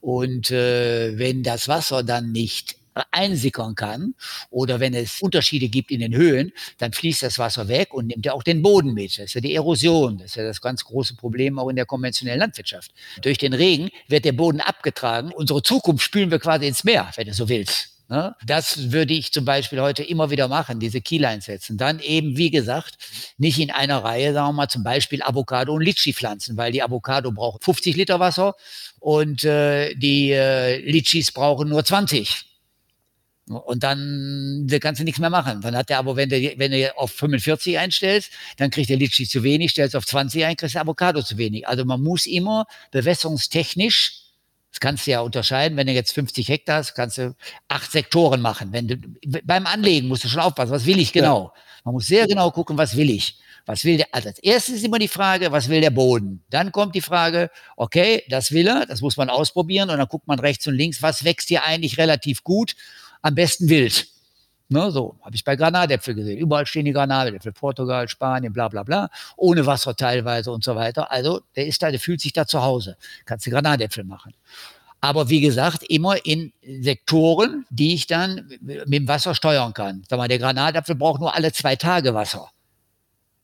[0.00, 2.76] Und äh, wenn das Wasser dann nicht
[3.10, 4.14] einsickern kann
[4.50, 8.24] oder wenn es Unterschiede gibt in den Höhen, dann fließt das Wasser weg und nimmt
[8.24, 9.12] ja auch den Boden mit.
[9.12, 10.18] Das ist ja die Erosion.
[10.18, 12.92] Das ist ja das ganz große Problem auch in der konventionellen Landwirtschaft.
[13.22, 15.32] Durch den Regen wird der Boden abgetragen.
[15.32, 17.96] Unsere Zukunft spülen wir quasi ins Meer, wenn du so willst.
[18.08, 18.36] Ne?
[18.46, 21.76] Das würde ich zum Beispiel heute immer wieder machen, diese Keylines setzen.
[21.76, 22.98] Dann eben, wie gesagt,
[23.36, 26.82] nicht in einer Reihe, sagen wir mal, zum Beispiel Avocado und Litschi pflanzen, weil die
[26.82, 28.54] Avocado braucht 50 Liter Wasser
[29.00, 32.46] und äh, die äh, Litschis brauchen nur 20.
[33.48, 35.60] Und dann kannst du nichts mehr machen.
[35.60, 39.26] Dann hat der aber, wenn du, wenn du auf 45 einstellst, dann kriegt der Litschi
[39.26, 41.66] zu wenig, stellst auf 20 ein, kriegst der Avocado zu wenig.
[41.68, 44.26] Also man muss immer bewässerungstechnisch
[44.76, 45.78] das kannst du ja unterscheiden.
[45.78, 47.34] Wenn du jetzt 50 Hektar hast, kannst du
[47.66, 48.74] acht Sektoren machen.
[48.74, 48.96] Wenn du,
[49.42, 50.70] beim Anlegen musst du schon aufpassen.
[50.70, 51.44] Was will ich genau?
[51.44, 51.62] Ja.
[51.84, 53.38] Man muss sehr genau gucken, was will ich?
[53.64, 54.08] Was will der?
[54.12, 56.44] Also als erstes ist immer die Frage, was will der Boden?
[56.50, 60.28] Dann kommt die Frage, okay, das will er, das muss man ausprobieren und dann guckt
[60.28, 62.76] man rechts und links, was wächst hier eigentlich relativ gut,
[63.26, 64.06] am besten wild.
[64.68, 66.38] Ne, so habe ich bei Granatäpfel gesehen.
[66.38, 71.10] Überall stehen die Granatäpfel, Portugal, Spanien, bla bla bla, ohne Wasser teilweise und so weiter.
[71.10, 72.96] Also der ist da, der fühlt sich da zu Hause.
[73.24, 74.34] Kannst du Granatäpfel machen.
[75.00, 80.02] Aber wie gesagt, immer in Sektoren, die ich dann mit dem Wasser steuern kann.
[80.08, 82.48] Sag mal, der Granatapfel braucht nur alle zwei Tage Wasser.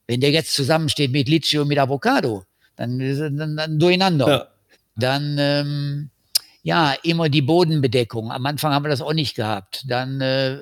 [0.09, 4.29] Wenn der jetzt zusammensteht mit Litchi und mit Avocado, dann, dann, dann durcheinander.
[4.29, 4.47] Ja.
[4.97, 6.11] Dann ähm,
[6.63, 8.31] ja, immer die Bodenbedeckung.
[8.31, 9.85] Am Anfang haben wir das auch nicht gehabt.
[9.89, 10.59] Dann äh,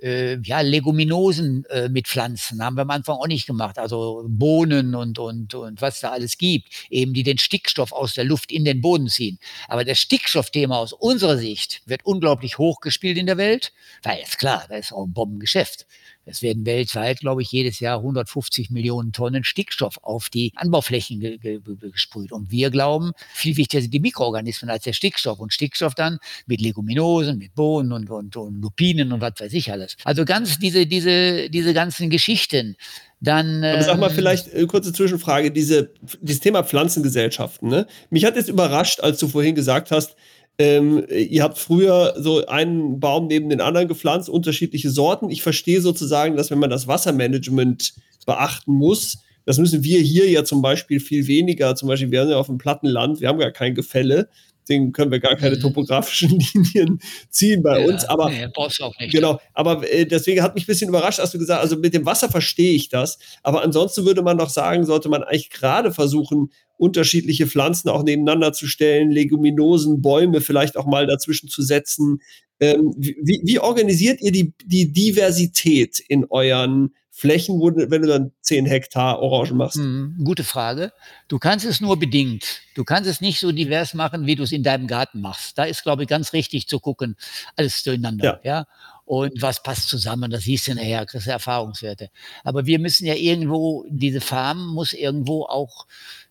[0.00, 3.78] äh, ja, Leguminosen äh, mit Pflanzen haben wir am Anfang auch nicht gemacht.
[3.78, 8.24] Also Bohnen und, und, und was da alles gibt, eben die den Stickstoff aus der
[8.24, 9.38] Luft in den Boden ziehen.
[9.68, 14.64] Aber das Stickstoffthema aus unserer Sicht wird unglaublich hochgespielt in der Welt, weil ist klar,
[14.68, 15.86] da ist auch ein Bombengeschäft.
[16.26, 21.38] Es werden weltweit, glaube ich, jedes Jahr 150 Millionen Tonnen Stickstoff auf die Anbauflächen ge
[21.38, 22.32] ge gesprüht.
[22.32, 25.38] Und wir glauben, viel wichtiger sind die Mikroorganismen als der Stickstoff.
[25.38, 29.70] Und Stickstoff dann mit Leguminosen, mit Bohnen und, und, und Lupinen und was weiß ich
[29.70, 29.96] alles.
[30.04, 32.76] Also ganz diese, diese, diese ganzen Geschichten.
[33.20, 37.68] Dann, Aber sag mal ähm, vielleicht äh, kurze Zwischenfrage, diese, dieses Thema Pflanzengesellschaften.
[37.68, 37.86] Ne?
[38.10, 40.16] Mich hat es überrascht, als du vorhin gesagt hast,
[40.58, 45.30] ähm, ihr habt früher so einen Baum neben den anderen gepflanzt, unterschiedliche Sorten.
[45.30, 50.44] Ich verstehe sozusagen, dass wenn man das Wassermanagement beachten muss, das müssen wir hier ja
[50.44, 51.76] zum Beispiel viel weniger.
[51.76, 54.28] Zum Beispiel, wir sind ja auf dem Plattenland, wir haben gar kein Gefälle.
[54.66, 55.60] Deswegen können wir gar keine mhm.
[55.60, 57.00] topografischen Linien
[57.30, 58.04] ziehen bei ja, uns.
[58.04, 59.12] Aber nee, brauchst du auch nicht.
[59.12, 59.40] Genau.
[59.54, 62.28] Aber äh, deswegen hat mich ein bisschen überrascht, hast du gesagt, also mit dem Wasser
[62.28, 63.18] verstehe ich das.
[63.42, 68.52] Aber ansonsten würde man doch sagen, sollte man eigentlich gerade versuchen, unterschiedliche Pflanzen auch nebeneinander
[68.52, 72.20] zu stellen, Leguminosen, Bäume vielleicht auch mal dazwischen zu setzen.
[72.58, 78.32] Ähm, wie, wie, organisiert ihr die, die Diversität in euren Flächen, wo, wenn du dann
[78.42, 79.76] 10 Hektar Orangen machst?
[79.76, 80.92] Hm, gute Frage.
[81.28, 82.60] Du kannst es nur bedingt.
[82.74, 85.56] Du kannst es nicht so divers machen, wie du es in deinem Garten machst.
[85.56, 87.16] Da ist, glaube ich, ganz richtig zu gucken,
[87.56, 88.42] alles zueinander.
[88.44, 88.58] Ja.
[88.58, 88.66] ja?
[89.06, 92.10] Und was passt zusammen, das siehst du nachher, kriegst du Erfahrungswerte.
[92.44, 95.86] Aber wir müssen ja irgendwo, diese Farm muss irgendwo auch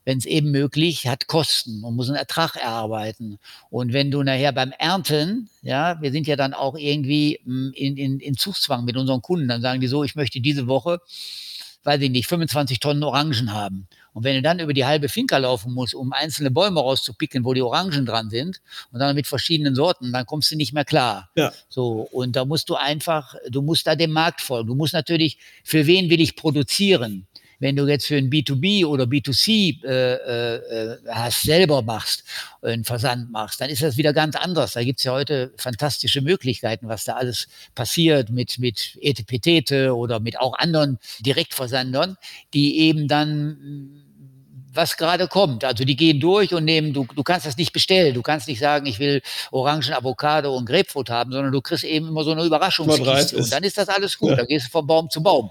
[0.06, 3.40] wenn es eben möglich, hat Kosten und muss einen Ertrag erarbeiten.
[3.70, 7.98] Und wenn du nachher beim Ernten, ja, wir sind ja dann auch irgendwie hm, in,
[7.98, 11.02] in, in Zugzwang mit unseren Kunden, dann sagen die so, ich möchte diese Woche,
[11.84, 13.88] weiß ich nicht, 25 Tonnen Orangen haben.
[14.14, 17.54] Und wenn du dann über die halbe Finca laufen musst, um einzelne Bäume rauszupicken, wo
[17.54, 21.30] die Orangen dran sind, und dann mit verschiedenen Sorten, dann kommst du nicht mehr klar.
[21.36, 21.52] Ja.
[21.68, 24.68] So, und da musst du einfach, du musst da dem Markt folgen.
[24.68, 27.28] Du musst natürlich, für wen will ich produzieren?
[27.60, 32.24] Wenn du jetzt für ein B2B oder B2C äh, äh, hast, selber machst,
[32.62, 34.74] einen Versand machst, dann ist das wieder ganz anders.
[34.74, 40.20] Da gibt es ja heute fantastische Möglichkeiten, was da alles passiert mit, mit Etepetete oder
[40.20, 42.18] mit auch anderen Direktversandern,
[42.54, 44.04] die eben dann
[44.76, 45.64] was gerade kommt.
[45.64, 48.14] Also die gehen durch und nehmen, du, du kannst das nicht bestellen.
[48.14, 52.10] Du kannst nicht sagen, ich will Orangen, Avocado und Grapefruit haben, sondern du kriegst eben
[52.10, 53.38] immer so eine Überraschungskiste.
[53.38, 54.32] Und dann ist das alles gut.
[54.32, 54.36] Ja.
[54.38, 55.50] Da gehst du von Baum zu Baum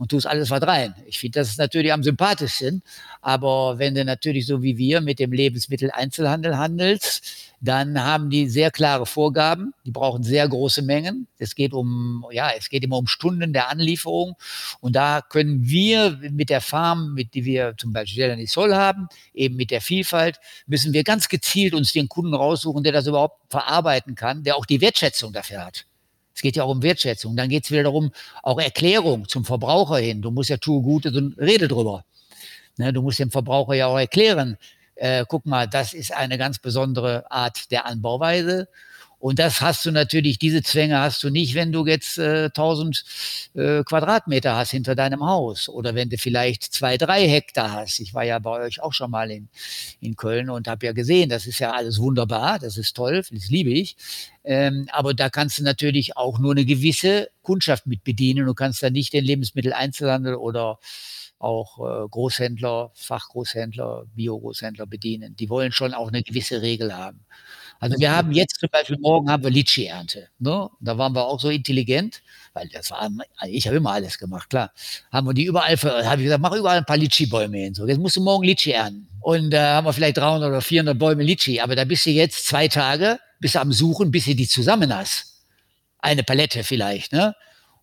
[0.00, 0.94] und tust alles was rein.
[1.04, 2.82] Ich finde, das ist natürlich am sympathischsten.
[3.20, 8.70] Aber wenn du natürlich so wie wir mit dem Lebensmitteleinzelhandel handelst, dann haben die sehr
[8.70, 9.74] klare Vorgaben.
[9.84, 11.26] Die brauchen sehr große Mengen.
[11.36, 14.36] Es geht um, ja, es geht immer um Stunden der Anlieferung.
[14.80, 19.06] Und da können wir mit der Farm, mit die wir zum Beispiel Jelani Sol haben,
[19.34, 23.38] eben mit der Vielfalt, müssen wir ganz gezielt uns den Kunden raussuchen, der das überhaupt
[23.50, 25.84] verarbeiten kann, der auch die Wertschätzung dafür hat.
[26.40, 27.36] Es geht ja auch um Wertschätzung.
[27.36, 30.22] Dann geht es wieder darum, auch Erklärung zum Verbraucher hin.
[30.22, 32.06] Du musst ja tue Gutes und rede drüber.
[32.78, 34.56] Ne, du musst dem Verbraucher ja auch erklären,
[34.94, 38.68] äh, guck mal, das ist eine ganz besondere Art der Anbauweise.
[39.20, 43.04] Und das hast du natürlich, diese Zwänge hast du nicht, wenn du jetzt äh, 1000
[43.54, 48.00] äh, Quadratmeter hast hinter deinem Haus oder wenn du vielleicht zwei, drei Hektar hast.
[48.00, 49.50] Ich war ja bei euch auch schon mal in,
[50.00, 53.50] in Köln und habe ja gesehen, das ist ja alles wunderbar, das ist toll, das
[53.50, 53.96] liebe ich.
[54.42, 58.46] Ähm, aber da kannst du natürlich auch nur eine gewisse Kundschaft mit bedienen.
[58.46, 60.78] Du kannst da nicht den Lebensmitteleinzelhandel oder
[61.38, 65.36] auch äh, Großhändler, Fachgroßhändler, Bio-Großhändler bedienen.
[65.36, 67.26] Die wollen schon auch eine gewisse Regel haben.
[67.80, 70.28] Also wir haben jetzt zum Beispiel morgen haben wir Litschi-Ernte.
[70.38, 70.68] Ne?
[70.80, 72.20] Da waren wir auch so intelligent,
[72.52, 73.08] weil das war,
[73.48, 74.70] ich habe immer alles gemacht, klar.
[75.10, 77.74] Haben wir die überall, habe ich gesagt, mach überall ein paar Litschi-Bäume hin.
[77.74, 79.08] So, jetzt musst du morgen Litschi ernten.
[79.20, 82.10] Und da äh, haben wir vielleicht 300 oder 400 Bäume Litschi, aber da bist du
[82.10, 85.42] jetzt zwei Tage, bist am Suchen, bis du die zusammen hast.
[85.98, 87.34] Eine Palette vielleicht, ne?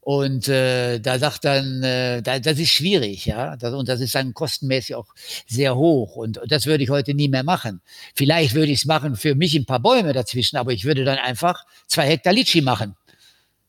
[0.07, 3.57] Und äh, da sagt dann, äh, da, das ist schwierig, ja.
[3.57, 5.07] Das, und das ist dann kostenmäßig auch
[5.47, 6.15] sehr hoch.
[6.15, 7.81] Und, und das würde ich heute nie mehr machen.
[8.15, 11.17] Vielleicht würde ich es machen für mich ein paar Bäume dazwischen, aber ich würde dann
[11.17, 12.95] einfach zwei Hektar Litschi machen.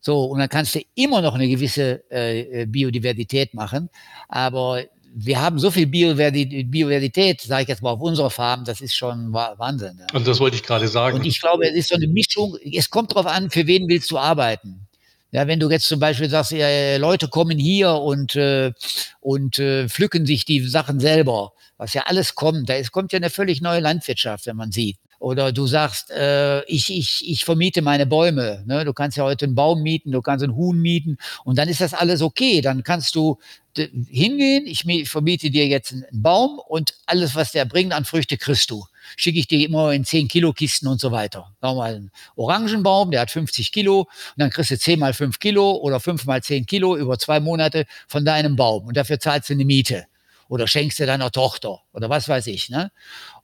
[0.01, 3.91] So, und dann kannst du immer noch eine gewisse äh, Biodiversität machen.
[4.29, 8.95] Aber wir haben so viel Biodiversität, sage ich jetzt mal, auf unserer Farm, das ist
[8.95, 9.99] schon Wahnsinn.
[9.99, 10.17] Ja.
[10.17, 11.17] Und das wollte ich gerade sagen.
[11.17, 12.57] Und ich glaube, es ist so eine Mischung.
[12.63, 14.88] Es kommt darauf an, für wen willst du arbeiten.
[15.31, 18.73] Ja, wenn du jetzt zum Beispiel sagst, ja, Leute kommen hier und, äh,
[19.21, 23.19] und äh, pflücken sich die Sachen selber, was ja alles kommt, da ist, kommt ja
[23.19, 24.97] eine völlig neue Landwirtschaft, wenn man sieht.
[25.21, 28.63] Oder du sagst, äh, ich, ich, ich vermiete meine Bäume.
[28.67, 28.85] Ne?
[28.85, 31.81] Du kannst ja heute einen Baum mieten, du kannst einen Huhn mieten und dann ist
[31.81, 32.61] das alles okay.
[32.61, 33.39] Dann kannst du
[33.77, 38.71] hingehen, ich vermiete dir jetzt einen Baum und alles, was der bringt an Früchte, kriegst
[38.71, 38.85] du.
[39.17, 41.55] Schicke ich dir immer in 10 Kilo Kisten und so weiter.
[41.61, 45.73] Nochmal einen Orangenbaum, der hat 50 Kilo und dann kriegst du 10 mal 5 Kilo
[45.73, 49.55] oder 5 mal 10 Kilo über zwei Monate von deinem Baum und dafür zahlst du
[49.55, 50.07] eine Miete
[50.49, 52.71] oder schenkst du deiner Tochter oder was weiß ich.
[52.71, 52.91] Ne?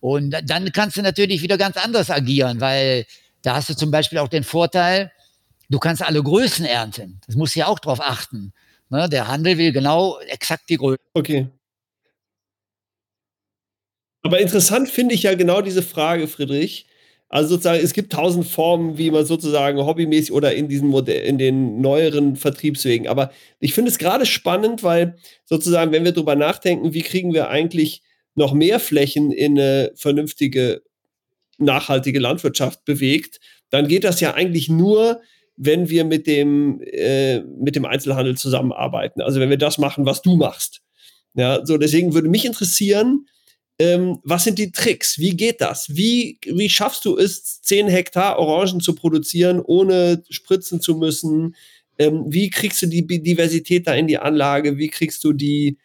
[0.01, 3.07] Und dann kannst du natürlich wieder ganz anders agieren, weil
[3.43, 5.13] da hast du zum Beispiel auch den Vorteil,
[5.69, 7.21] du kannst alle Größen ernten.
[7.27, 8.53] Das musst du ja auch drauf achten.
[8.89, 9.09] Ne?
[9.09, 11.01] Der Handel will genau exakt die Größe.
[11.13, 11.49] Okay.
[14.25, 16.87] Aber interessant finde ich ja genau diese Frage, Friedrich.
[17.29, 21.37] Also sozusagen, es gibt tausend Formen, wie man sozusagen hobbymäßig oder in diesen Modell, in
[21.37, 23.07] den neueren Vertriebswegen.
[23.07, 27.49] Aber ich finde es gerade spannend, weil sozusagen, wenn wir darüber nachdenken, wie kriegen wir
[27.49, 28.03] eigentlich
[28.35, 30.83] noch mehr Flächen in eine vernünftige,
[31.59, 35.21] nachhaltige Landwirtschaft bewegt, dann geht das ja eigentlich nur,
[35.57, 39.21] wenn wir mit dem, äh, mit dem Einzelhandel zusammenarbeiten.
[39.21, 40.81] Also wenn wir das machen, was du machst.
[41.35, 43.27] Ja, so deswegen würde mich interessieren,
[43.79, 45.19] ähm, was sind die Tricks?
[45.19, 45.95] Wie geht das?
[45.95, 51.57] Wie, wie schaffst du es, 10 Hektar Orangen zu produzieren, ohne spritzen zu müssen?
[51.99, 54.79] Ähm, wie kriegst du die Diversität da in die Anlage?
[54.79, 55.79] Wie kriegst du die,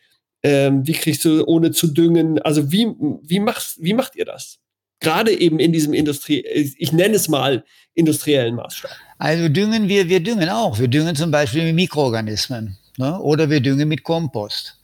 [0.43, 2.39] ähm, wie kriegst du ohne zu düngen?
[2.39, 2.87] Also wie,
[3.23, 4.59] wie, machst, wie macht ihr das?
[4.99, 7.63] Gerade eben in diesem Industrie, ich nenne es mal
[7.95, 8.91] industriellen Maßstab.
[9.17, 10.77] Also düngen wir, wir düngen auch.
[10.77, 13.19] Wir düngen zum Beispiel mit Mikroorganismen ne?
[13.19, 14.77] oder wir düngen mit Kompost.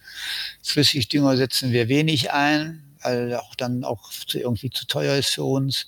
[0.64, 5.88] Flüssigdünger setzen wir wenig ein, weil auch dann auch irgendwie zu teuer ist für uns.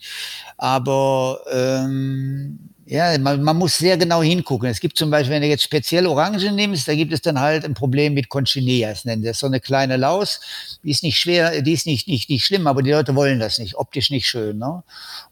[0.58, 4.70] Aber ähm, ja, man, man, muss sehr genau hingucken.
[4.70, 7.66] Es gibt zum Beispiel, wenn du jetzt speziell Orangen nimmst, da gibt es dann halt
[7.66, 9.40] ein Problem mit Conchineas, nennen das.
[9.40, 10.40] So eine kleine Laus,
[10.84, 13.60] die ist nicht schwer, die ist nicht, nicht, nicht schlimm, aber die Leute wollen das
[13.60, 14.58] nicht, optisch nicht schön.
[14.58, 14.84] Ne?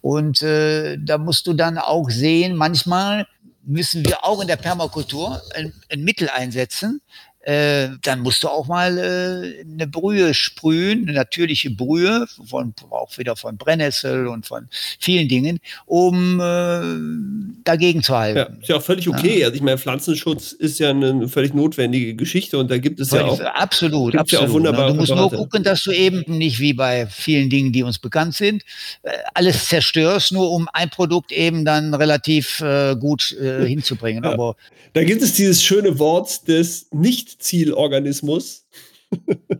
[0.02, 3.26] Und äh, da musst du dann auch sehen, manchmal
[3.64, 7.02] müssen wir auch in der Permakultur ein, ein Mittel einsetzen,
[7.46, 13.16] äh, dann musst du auch mal äh, eine Brühe sprühen, eine natürliche Brühe, von, auch
[13.20, 14.68] wieder von Brennnessel und von
[15.00, 18.38] vielen Dingen, um äh, dagegen zu halten.
[18.40, 19.42] Ja, ist ja auch völlig okay.
[19.42, 19.46] Ja.
[19.46, 23.26] Also ich meine, Pflanzenschutz ist ja eine völlig notwendige Geschichte und da gibt es völlig,
[23.26, 24.32] ja auch absolut, absolut.
[24.32, 27.72] Ja auch wunderbare du musst nur gucken, dass du eben nicht wie bei vielen Dingen,
[27.72, 28.64] die uns bekannt sind,
[29.04, 34.24] äh, alles zerstörst, nur um ein Produkt eben dann relativ äh, gut hinzubringen.
[34.24, 34.32] Ja.
[34.32, 34.56] Aber
[34.94, 36.88] da gibt es dieses schöne Wort des
[37.36, 38.66] Nicht-Zielorganismus.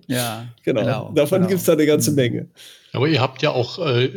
[0.08, 0.82] Ja, genau.
[0.82, 1.12] genau.
[1.14, 1.50] Davon genau.
[1.50, 2.16] gibt es da eine ganze mhm.
[2.16, 2.50] Menge.
[2.94, 4.10] Aber ihr habt ja auch äh,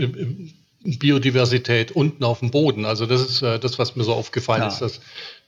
[0.84, 2.84] Biodiversität unten auf dem Boden.
[2.84, 4.68] Also das ist äh, das, was mir so aufgefallen ja.
[4.68, 4.80] ist.
[4.80, 5.00] Dass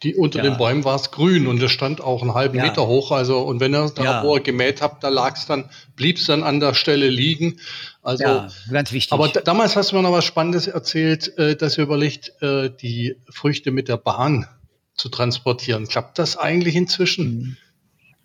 [0.03, 0.51] die unter ja.
[0.51, 2.65] den Bäumen war es grün und es stand auch einen halben ja.
[2.65, 3.13] Meter hoch.
[3.13, 6.27] Also und wenn ihr da wo ihr gemäht habt, da lag es dann, blieb es
[6.27, 7.61] dann an der Stelle liegen.
[8.03, 9.13] Also ja, ganz wichtig.
[9.13, 13.17] Aber damals hast du mir noch was Spannendes erzählt, äh, dass ihr überlegt, äh, die
[13.31, 14.47] Früchte mit der Bahn
[14.95, 15.87] zu transportieren.
[15.87, 17.57] Klappt das eigentlich inzwischen?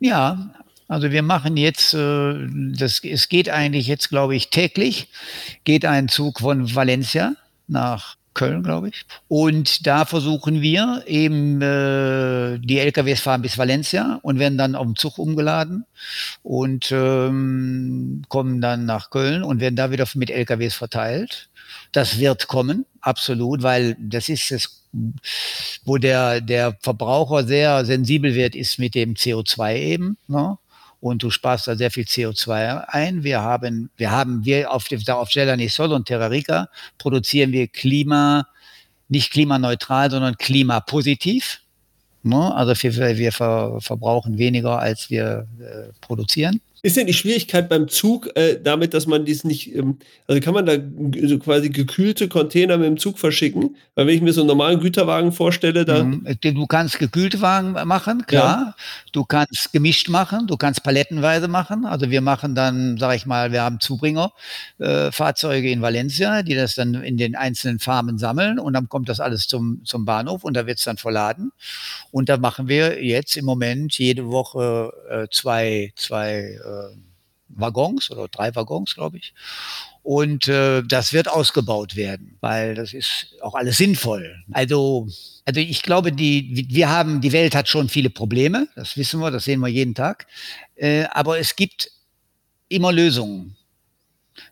[0.05, 0.51] Ja,
[0.87, 5.07] also wir machen jetzt, äh, das, es geht eigentlich jetzt, glaube ich, täglich,
[5.63, 7.33] geht ein Zug von Valencia
[7.67, 9.03] nach Köln, glaube ich.
[9.27, 14.85] Und da versuchen wir eben, äh, die LKWs fahren bis Valencia und werden dann auf
[14.85, 15.85] dem Zug umgeladen
[16.43, 21.49] und ähm, kommen dann nach Köln und werden da wieder mit LKWs verteilt.
[21.91, 24.85] Das wird kommen, absolut, weil das ist es
[25.83, 30.17] wo der, der Verbraucher sehr sensibel wird, ist mit dem CO2 eben.
[30.27, 30.57] Ne?
[31.01, 33.23] Und du sparst da sehr viel CO2 ein.
[33.23, 38.47] Wir haben, wir haben, wir auf, auf Gelanisol und Terra Rica produzieren wir Klima,
[39.07, 41.61] nicht klimaneutral, sondern klimapositiv.
[42.23, 42.55] Ne?
[42.55, 46.61] Also wir, wir ver, verbrauchen weniger, als wir äh, produzieren.
[46.85, 50.53] Ist denn die Schwierigkeit beim Zug äh, damit, dass man dies nicht, ähm, also kann
[50.53, 50.73] man da
[51.27, 53.75] so quasi gekühlte Container mit dem Zug verschicken?
[53.95, 56.03] Weil wenn ich mir so einen normalen Güterwagen vorstelle, da.
[56.03, 56.27] Mhm.
[56.43, 58.57] Du kannst gekühlte Wagen machen, klar.
[58.67, 58.75] Ja.
[59.13, 61.87] Du kannst gemischt machen, du kannst palettenweise machen.
[61.87, 66.75] Also wir machen dann, sag ich mal, wir haben Zubringerfahrzeuge äh, in Valencia, die das
[66.75, 70.53] dann in den einzelnen Farmen sammeln und dann kommt das alles zum, zum Bahnhof und
[70.55, 71.51] da wird es dann verladen.
[72.11, 76.74] Und da machen wir jetzt im Moment jede Woche äh, zwei, zwei äh, äh,
[77.49, 79.33] Waggons oder drei Waggons, glaube ich.
[80.03, 84.35] Und äh, das wird ausgebaut werden, weil das ist auch alles sinnvoll.
[84.51, 85.07] Also,
[85.45, 89.31] also ich glaube, die, wir haben, die Welt hat schon viele Probleme, das wissen wir,
[89.31, 90.27] das sehen wir jeden Tag.
[90.75, 91.91] Äh, aber es gibt
[92.67, 93.55] immer Lösungen.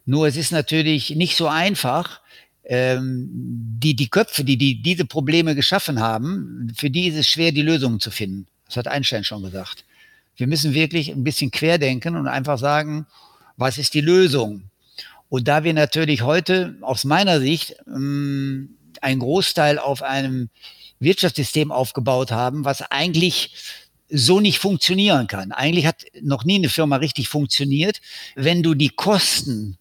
[0.05, 2.21] Nur es ist natürlich nicht so einfach,
[2.65, 7.51] ähm, die, die Köpfe, die, die diese Probleme geschaffen haben, für die ist es schwer,
[7.51, 8.47] die Lösungen zu finden.
[8.65, 9.83] Das hat Einstein schon gesagt.
[10.35, 13.05] Wir müssen wirklich ein bisschen querdenken und einfach sagen,
[13.57, 14.63] was ist die Lösung?
[15.29, 20.49] Und da wir natürlich heute aus meiner Sicht ähm, einen Großteil auf einem
[20.99, 23.55] Wirtschaftssystem aufgebaut haben, was eigentlich
[24.09, 25.51] so nicht funktionieren kann.
[25.51, 27.99] Eigentlich hat noch nie eine Firma richtig funktioniert,
[28.35, 29.77] wenn du die Kosten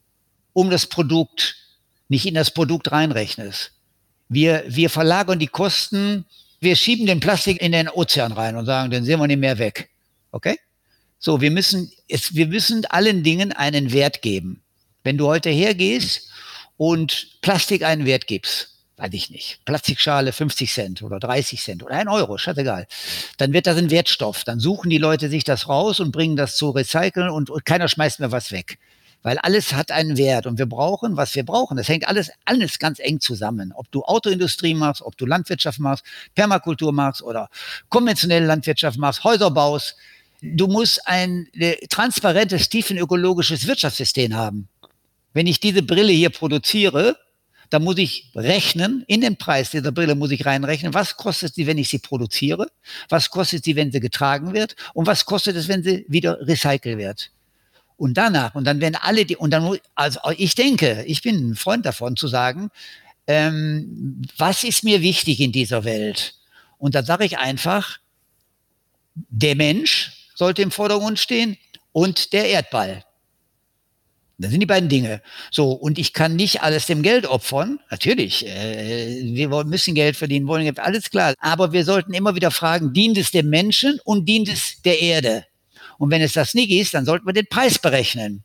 [0.52, 1.56] um das Produkt
[2.08, 3.72] nicht in das Produkt reinrechnest.
[4.28, 6.24] Wir, wir verlagern die Kosten,
[6.60, 9.58] wir schieben den Plastik in den Ozean rein und sagen, den sehen wir nicht mehr
[9.58, 9.90] weg.
[10.32, 10.58] Okay?
[11.18, 14.60] So, wir müssen, es, wir müssen allen Dingen einen Wert geben.
[15.04, 16.28] Wenn du heute hergehst
[16.76, 21.94] und Plastik einen Wert gibst, weiß ich nicht, Plastikschale 50 Cent oder 30 Cent oder
[21.94, 22.86] ein Euro, scheißegal,
[23.36, 24.44] dann wird das ein Wertstoff.
[24.44, 27.88] Dann suchen die Leute sich das raus und bringen das zu recyceln und, und keiner
[27.88, 28.78] schmeißt mehr was weg.
[29.22, 31.76] Weil alles hat einen Wert und wir brauchen, was wir brauchen.
[31.76, 33.72] Das hängt alles, alles ganz eng zusammen.
[33.72, 37.48] Ob du Autoindustrie machst, ob du Landwirtschaft machst, Permakultur machst oder
[37.88, 39.96] konventionelle Landwirtschaft machst, Häuser baust,
[40.42, 44.68] du musst ein äh, transparentes, tiefenökologisches Wirtschaftssystem haben.
[45.32, 47.16] Wenn ich diese Brille hier produziere,
[47.70, 51.66] dann muss ich rechnen, in den Preis dieser Brille muss ich reinrechnen, was kostet sie,
[51.66, 52.66] wenn ich sie produziere,
[53.08, 56.98] was kostet sie, wenn sie getragen wird und was kostet es, wenn sie wieder recycelt
[56.98, 57.30] wird.
[57.96, 61.54] Und danach, und dann werden alle die, und dann, also ich denke, ich bin ein
[61.54, 62.68] Freund davon zu sagen,
[63.26, 66.34] ähm, was ist mir wichtig in dieser Welt?
[66.76, 67.98] Und da sage ich einfach,
[69.14, 71.56] der Mensch, sollte im Vordergrund stehen
[71.92, 73.04] und der Erdball.
[74.38, 75.22] Das sind die beiden Dinge.
[75.50, 77.78] So, und ich kann nicht alles dem Geld opfern.
[77.90, 81.34] Natürlich, äh, wir müssen Geld verdienen, wollen Geld, alles klar.
[81.38, 85.46] Aber wir sollten immer wieder fragen, dient es dem Menschen und dient es der Erde?
[85.98, 88.42] Und wenn es das nicht ist, dann sollten wir den Preis berechnen.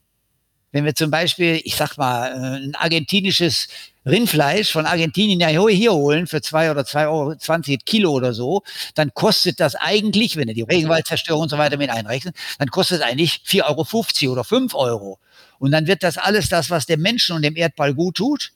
[0.77, 3.67] Wenn wir zum Beispiel, ich sag mal, äh, ein argentinisches
[4.05, 8.61] Rindfleisch von Argentinien hier holen für zwei oder zwei Euro 20 Kilo oder so,
[8.93, 13.01] dann kostet das eigentlich, wenn ihr die Regenwaldzerstörung und so weiter mit einrechnet, dann kostet
[13.01, 15.17] eigentlich 4,50 Euro oder 5 Euro.
[15.57, 18.51] Und dann wird das alles das, was dem Menschen und dem Erdball gut tut,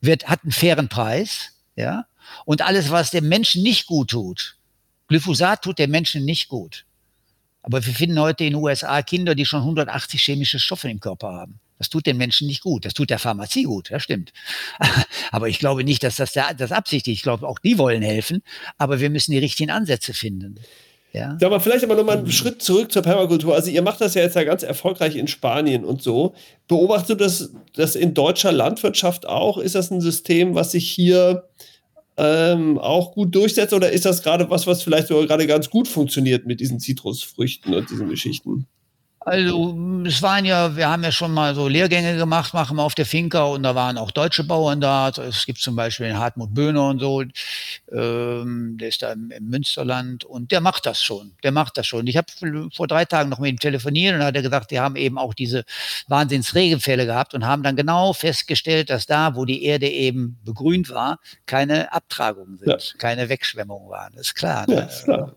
[0.00, 2.06] wird, hat einen fairen Preis, ja.
[2.46, 4.56] Und alles, was dem Menschen nicht gut tut,
[5.08, 6.86] Glyphosat tut dem Menschen nicht gut.
[7.66, 11.32] Aber wir finden heute in den USA Kinder, die schon 180 chemische Stoffe im Körper
[11.32, 11.60] haben.
[11.78, 12.84] Das tut den Menschen nicht gut.
[12.84, 14.32] Das tut der Pharmazie gut, das stimmt.
[15.30, 17.16] Aber ich glaube nicht, dass das der, das absichtlich.
[17.16, 18.42] Ich glaube, auch die wollen helfen.
[18.78, 20.56] Aber wir müssen die richtigen Ansätze finden.
[21.12, 21.36] Ja.
[21.40, 23.54] Sag mal, vielleicht aber nochmal einen Schritt zurück zur Permakultur.
[23.54, 26.34] Also ihr macht das ja jetzt ja ganz erfolgreich in Spanien und so.
[26.68, 29.56] Beobachtest du das, das in deutscher Landwirtschaft auch?
[29.56, 31.48] Ist das ein System, was sich hier
[32.18, 35.88] ähm, auch gut durchsetzt oder ist das gerade was, was vielleicht sogar gerade ganz gut
[35.88, 38.66] funktioniert mit diesen Zitrusfrüchten und diesen Geschichten?
[39.26, 42.94] Also es waren ja, wir haben ja schon mal so Lehrgänge gemacht, machen wir auf
[42.94, 45.06] der Finca und da waren auch deutsche Bauern da.
[45.06, 47.24] Also es gibt zum Beispiel den Hartmut Böhner und so,
[47.90, 51.32] ähm, der ist da im, im, Münsterland und der macht das schon.
[51.42, 52.06] Der macht das schon.
[52.06, 52.28] Ich habe
[52.72, 55.34] vor drei Tagen noch mit ihm telefoniert und hat er gesagt, die haben eben auch
[55.34, 55.64] diese
[56.06, 61.18] Wahnsinnsregenfälle gehabt und haben dann genau festgestellt, dass da, wo die Erde eben begrünt war,
[61.46, 62.98] keine Abtragungen sind, ja.
[62.98, 64.12] keine Wegschwemmungen waren.
[64.14, 64.68] Das ist klar.
[64.68, 64.76] Ne?
[64.76, 65.34] Ja, ist klar.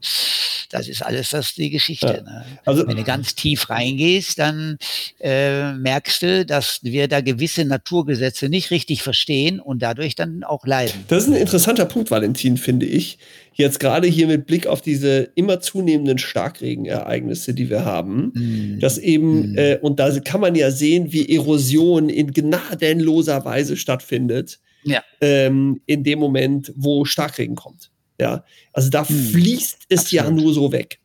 [0.70, 2.24] Das ist alles das die Geschichte.
[2.26, 2.32] Ja.
[2.32, 2.46] Ne?
[2.66, 4.78] Also, Wenn du ganz tief reingehst, dann
[5.20, 10.66] äh, merkst du, dass wir da gewisse Naturgesetze nicht richtig verstehen und dadurch dann auch
[10.66, 11.06] leiden.
[11.08, 13.18] Das ist ein interessanter Punkt, Valentin, finde ich.
[13.54, 18.80] Jetzt gerade hier mit Blick auf diese immer zunehmenden Starkregenereignisse, die wir haben, mm.
[18.80, 19.58] dass eben, mm.
[19.58, 24.60] äh, und da kann man ja sehen, wie Erosion in gnadenloser Weise stattfindet.
[24.84, 25.04] Ja.
[25.20, 27.92] Ähm, in dem Moment, wo Starkregen kommt.
[28.20, 28.44] Ja,
[28.74, 30.12] also da hm, fließt es absolut.
[30.12, 31.00] ja nur so weg.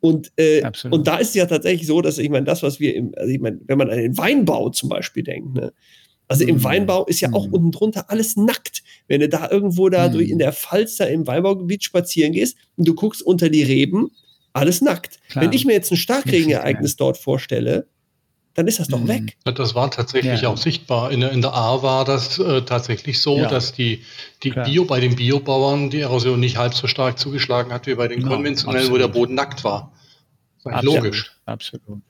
[0.00, 2.94] Und, äh, und da ist es ja tatsächlich so, dass ich meine, das, was wir
[2.94, 5.72] im, also ich meine, wenn man an den Weinbau zum Beispiel denkt, ne?
[6.28, 6.64] Also im hm.
[6.64, 7.54] Weinbau ist ja auch hm.
[7.54, 8.82] unten drunter alles nackt.
[9.08, 12.86] Wenn du da irgendwo da durch in der Pfalz da im Weinbaugebiet spazieren gehst und
[12.86, 14.10] du guckst unter die Reben,
[14.52, 15.18] alles nackt.
[15.30, 15.44] Klar.
[15.44, 17.86] Wenn ich mir jetzt ein Starkregenereignis dort vorstelle,
[18.58, 19.08] dann ist das doch mhm.
[19.08, 19.36] weg.
[19.44, 20.48] Das war tatsächlich ja.
[20.48, 21.12] auch sichtbar.
[21.12, 23.48] In, in, der A war das äh, tatsächlich so, ja.
[23.48, 24.02] dass die,
[24.42, 28.08] die Bio bei den Biobauern die Erosion nicht halb so stark zugeschlagen hat wie bei
[28.08, 29.00] den ja, konventionellen, absolut.
[29.00, 29.92] wo der Boden nackt war.
[30.64, 30.96] Absolut.
[30.96, 31.32] Logisch.
[31.46, 32.00] Absolut.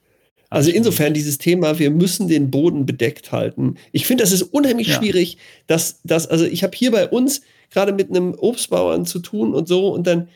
[0.49, 3.76] Also insofern dieses Thema, wir müssen den Boden bedeckt halten.
[3.92, 5.36] Ich finde, das ist unheimlich schwierig,
[5.66, 9.68] dass das, also ich habe hier bei uns gerade mit einem Obstbauern zu tun und
[9.68, 10.28] so und dann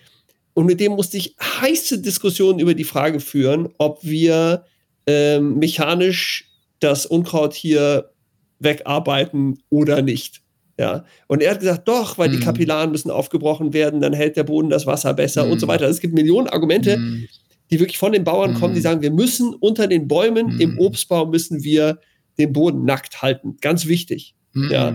[0.52, 4.66] und mit dem musste ich heiße Diskussionen über die Frage führen, ob wir
[5.07, 6.50] ähm, mechanisch
[6.80, 8.11] das Unkraut hier
[8.59, 10.42] wegarbeiten oder nicht.
[10.78, 11.05] Ja.
[11.28, 12.32] Und er hat gesagt, doch, weil mhm.
[12.32, 15.53] die Kapillaren müssen aufgebrochen werden, dann hält der Boden das Wasser besser mhm.
[15.53, 15.84] und so weiter.
[15.84, 17.28] Also es gibt Millionen Argumente, mhm.
[17.70, 18.84] die wirklich von den Bauern kommen, die mhm.
[18.84, 20.78] sagen, wir müssen unter den Bäumen im mhm.
[20.80, 22.00] Obstbau müssen wir
[22.38, 23.57] den Boden nackt halten.
[23.61, 24.34] Ganz wichtig.
[24.55, 24.70] Mhm.
[24.70, 24.88] Ja.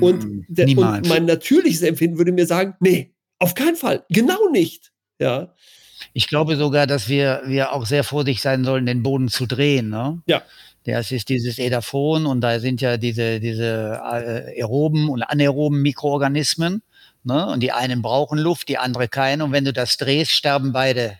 [0.00, 4.92] Und, der, und mein natürliches Empfinden würde mir sagen, nee, auf keinen Fall, genau nicht.
[5.20, 5.54] Ja.
[6.12, 9.88] Ich glaube sogar, dass wir, wir auch sehr vorsichtig sein sollen, den Boden zu drehen.
[9.88, 10.20] Ne?
[10.26, 10.42] Ja.
[10.84, 16.82] Das ist dieses Edaphon und da sind ja diese, diese äh, aeroben und anaeroben Mikroorganismen.
[17.22, 17.46] Ne?
[17.46, 19.44] Und die einen brauchen Luft, die andere keine.
[19.44, 21.18] Und wenn du das drehst, sterben beide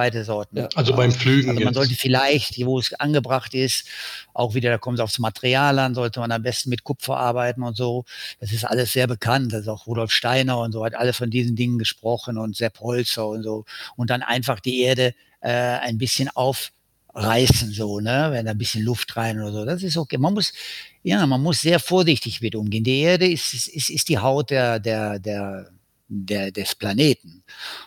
[0.00, 0.56] beide Sorten.
[0.56, 1.50] Ja, also beim Flügen.
[1.50, 3.86] Also man sollte vielleicht, wo es angebracht ist,
[4.32, 7.62] auch wieder, da kommt es aufs Material an, sollte man am besten mit Kupfer arbeiten
[7.62, 8.06] und so.
[8.40, 9.52] Das ist alles sehr bekannt.
[9.52, 12.80] Das ist auch Rudolf Steiner und so hat alle von diesen Dingen gesprochen und Sepp
[12.80, 13.66] Holzer und so.
[13.94, 18.82] Und dann einfach die Erde äh, ein bisschen aufreißen, so, ne, wenn da ein bisschen
[18.82, 19.64] Luft rein oder so.
[19.66, 20.16] Das ist okay.
[20.16, 20.54] Man muss,
[21.02, 22.84] ja, man muss sehr vorsichtig mit umgehen.
[22.84, 25.70] Die Erde ist, ist, ist die Haut der, der, der,
[26.10, 27.42] der, des Planeten.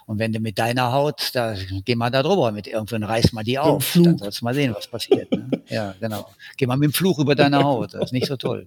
[0.05, 3.43] Und wenn du mit deiner Haut, da geh mal da drüber, mit irgendwann reiß mal
[3.43, 5.29] die auf, dann sollst du mal sehen, was passiert.
[5.31, 5.49] Ne?
[5.69, 6.29] ja, genau.
[6.57, 8.65] Geh mal mit dem Fluch über deine Haut, das ist nicht so toll.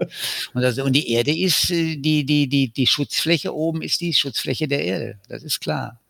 [0.55, 4.13] Und, das, und die Erde ist, äh, die, die, die, die Schutzfläche oben ist die
[4.13, 6.01] Schutzfläche der Erde, das ist klar.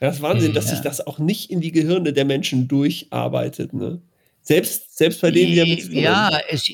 [0.00, 0.70] Ja, das ist Wahnsinn, dass ja.
[0.72, 3.72] sich das auch nicht in die Gehirne der Menschen durcharbeitet.
[3.72, 4.00] Ne?
[4.42, 6.68] Selbst, selbst bei denen, die ja, ja es,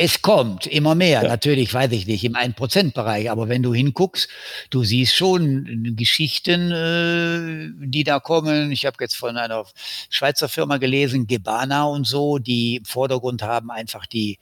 [0.00, 1.28] es kommt immer mehr, ja.
[1.28, 4.28] natürlich, weiß ich nicht, im 1%-Bereich, aber wenn du hinguckst,
[4.70, 8.70] du siehst schon Geschichten, äh, die da kommen.
[8.70, 9.66] Ich habe jetzt von einer
[10.08, 14.38] Schweizer Firma gelesen, Gebana und so, die im Vordergrund haben einfach die,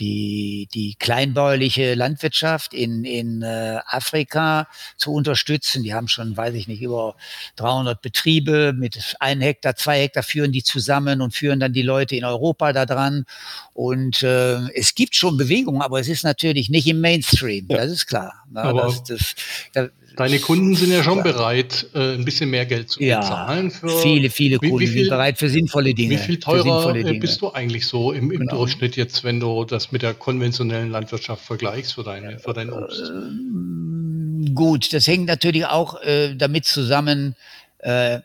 [0.00, 5.82] die, die kleinbäuerliche Landwirtschaft in, in äh, Afrika zu unterstützen.
[5.82, 7.14] Die haben schon, weiß ich nicht, über
[7.56, 12.16] 300 Betriebe mit einem Hektar, zwei Hektar führen die zusammen und führen dann die Leute
[12.16, 13.26] in Europa da dran.
[13.74, 17.76] Und äh, es gibt schon Bewegungen, aber es ist natürlich nicht im Mainstream, ja.
[17.76, 18.32] das ist klar.
[18.50, 19.34] Na, aber das, das,
[19.72, 19.88] da,
[20.20, 23.70] Deine Kunden sind ja schon bereit, äh, ein bisschen mehr Geld zu ja, bezahlen.
[23.70, 26.10] Für viele, viele Kunden wie, wie viel, sind bereit für sinnvolle Dinge.
[26.10, 28.56] Wie viel teurer bist du eigentlich so im, im genau.
[28.56, 33.00] Durchschnitt jetzt, wenn du das mit der konventionellen Landwirtschaft vergleichst für, deine, für dein Obst?
[33.00, 37.34] Ähm, gut, das hängt natürlich auch äh, damit zusammen,
[37.78, 38.18] äh,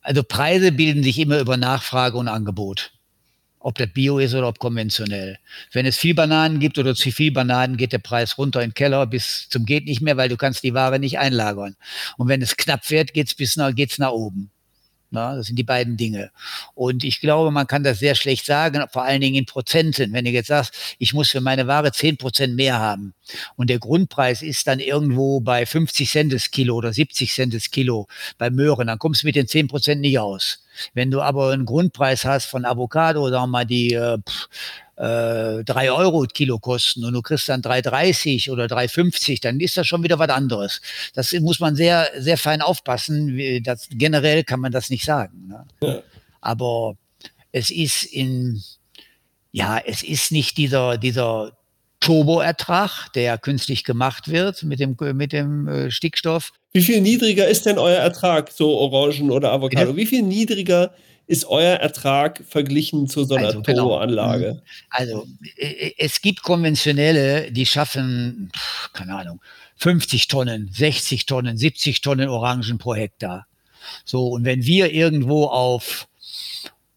[0.00, 2.92] also Preise bilden sich immer über Nachfrage und Angebot
[3.64, 5.38] ob das Bio ist oder ob konventionell.
[5.72, 8.74] Wenn es viel Bananen gibt oder zu viel Bananen, geht der Preis runter in den
[8.74, 11.76] Keller bis zum geht nicht mehr, weil du kannst die Ware nicht einlagern.
[12.16, 14.51] Und wenn es knapp wird, geht's bis nach, geht's nach oben.
[15.12, 16.30] Na, das sind die beiden Dinge.
[16.74, 20.14] Und ich glaube, man kann das sehr schlecht sagen, vor allen Dingen in Prozenten.
[20.14, 23.12] Wenn du jetzt sagst, ich muss für meine Ware zehn Prozent mehr haben
[23.56, 27.70] und der Grundpreis ist dann irgendwo bei 50 Cent das Kilo oder 70 Cent das
[27.70, 28.08] Kilo
[28.38, 30.64] bei Möhren, dann kommst du mit den zehn Prozent nicht aus.
[30.94, 34.16] Wenn du aber einen Grundpreis hast von Avocado, sagen wir mal, die äh,
[35.02, 39.86] äh, 3 Euro Kilo kosten und du kriegst dann 3,30 oder 3,50, dann ist das
[39.86, 40.80] schon wieder was anderes.
[41.14, 43.62] Das muss man sehr, sehr fein aufpassen.
[43.64, 45.48] Das, generell kann man das nicht sagen.
[45.48, 45.64] Ne?
[45.82, 46.02] Ja.
[46.40, 46.94] Aber
[47.50, 48.62] es ist in,
[49.50, 51.56] ja, es ist nicht dieser, dieser
[51.98, 56.52] Turboertrag, der künstlich gemacht wird mit dem, mit dem äh, Stickstoff.
[56.72, 59.96] Wie viel niedriger ist denn euer Ertrag, so Orangen oder Avocado?
[59.96, 60.94] Wie viel niedriger
[61.32, 63.62] ist euer Ertrag verglichen zu so einer also?
[63.62, 64.60] Genau.
[64.90, 65.26] Also
[65.56, 68.52] äh, es gibt konventionelle, die schaffen,
[68.92, 69.40] keine Ahnung,
[69.76, 73.46] 50 Tonnen, 60 Tonnen, 70 Tonnen Orangen pro Hektar.
[74.04, 76.06] So, und wenn wir irgendwo auf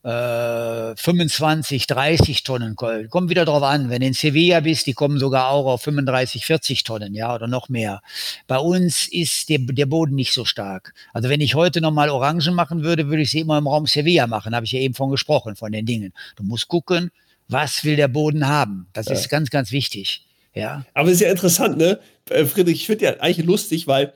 [0.06, 3.10] 25, äh, 30 Tonnen Gold.
[3.10, 3.90] Kommt wieder drauf an.
[3.90, 7.48] Wenn du in Sevilla bist, die kommen sogar auch auf 35, 40 Tonnen, ja, oder
[7.48, 8.02] noch mehr.
[8.46, 10.94] Bei uns ist der, der Boden nicht so stark.
[11.12, 14.28] Also wenn ich heute nochmal Orangen machen würde, würde ich sie immer im Raum Sevilla
[14.28, 14.54] machen.
[14.54, 16.14] Habe ich ja eben von gesprochen, von den Dingen.
[16.36, 17.10] Du musst gucken,
[17.48, 18.86] was will der Boden haben.
[18.94, 19.14] Das ja.
[19.14, 20.24] ist ganz, ganz wichtig.
[20.54, 20.86] Ja.
[20.94, 22.00] Aber es ist ja interessant, ne?
[22.30, 24.14] Äh, Friedrich, ich finde ja eigentlich lustig, weil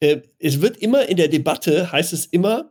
[0.00, 2.70] äh, es wird immer in der Debatte, heißt es immer,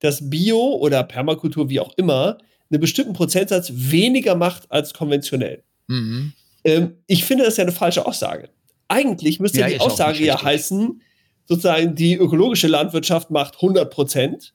[0.00, 2.38] dass Bio oder Permakultur, wie auch immer,
[2.70, 5.62] einen bestimmten Prozentsatz weniger macht als konventionell.
[5.86, 6.32] Mhm.
[6.64, 8.50] Ähm, ich finde das ja eine falsche Aussage.
[8.88, 11.02] Eigentlich müsste ja, die Aussage ja heißen,
[11.46, 14.54] sozusagen die ökologische Landwirtschaft macht 100 Prozent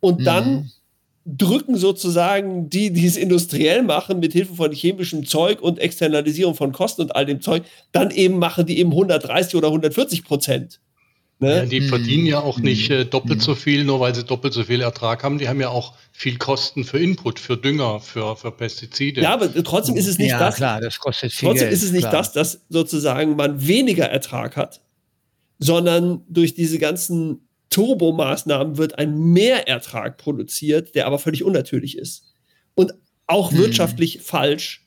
[0.00, 0.24] und mhm.
[0.24, 0.70] dann
[1.26, 6.72] drücken sozusagen die, die es industriell machen, mit Hilfe von chemischem Zeug und Externalisierung von
[6.72, 10.80] Kosten und all dem Zeug, dann eben machen die eben 130 oder 140 Prozent.
[11.40, 11.56] Ne?
[11.56, 14.62] Ja, die verdienen ja auch nicht äh, doppelt so viel, nur weil sie doppelt so
[14.64, 15.38] viel Ertrag haben.
[15.38, 19.22] Die haben ja auch viel Kosten für Input, für Dünger, für, für Pestizide.
[19.22, 20.56] Ja, aber trotzdem ist es nicht ja, das.
[20.56, 22.12] Klar, das kostet viel trotzdem Geld, ist es nicht klar.
[22.12, 24.82] das, dass sozusagen man weniger Ertrag hat,
[25.58, 32.24] sondern durch diese ganzen Turbomaßnahmen wird ein Mehrertrag produziert, der aber völlig unnatürlich ist.
[32.74, 32.92] Und
[33.26, 33.58] auch Hm.
[33.58, 34.86] wirtschaftlich falsch,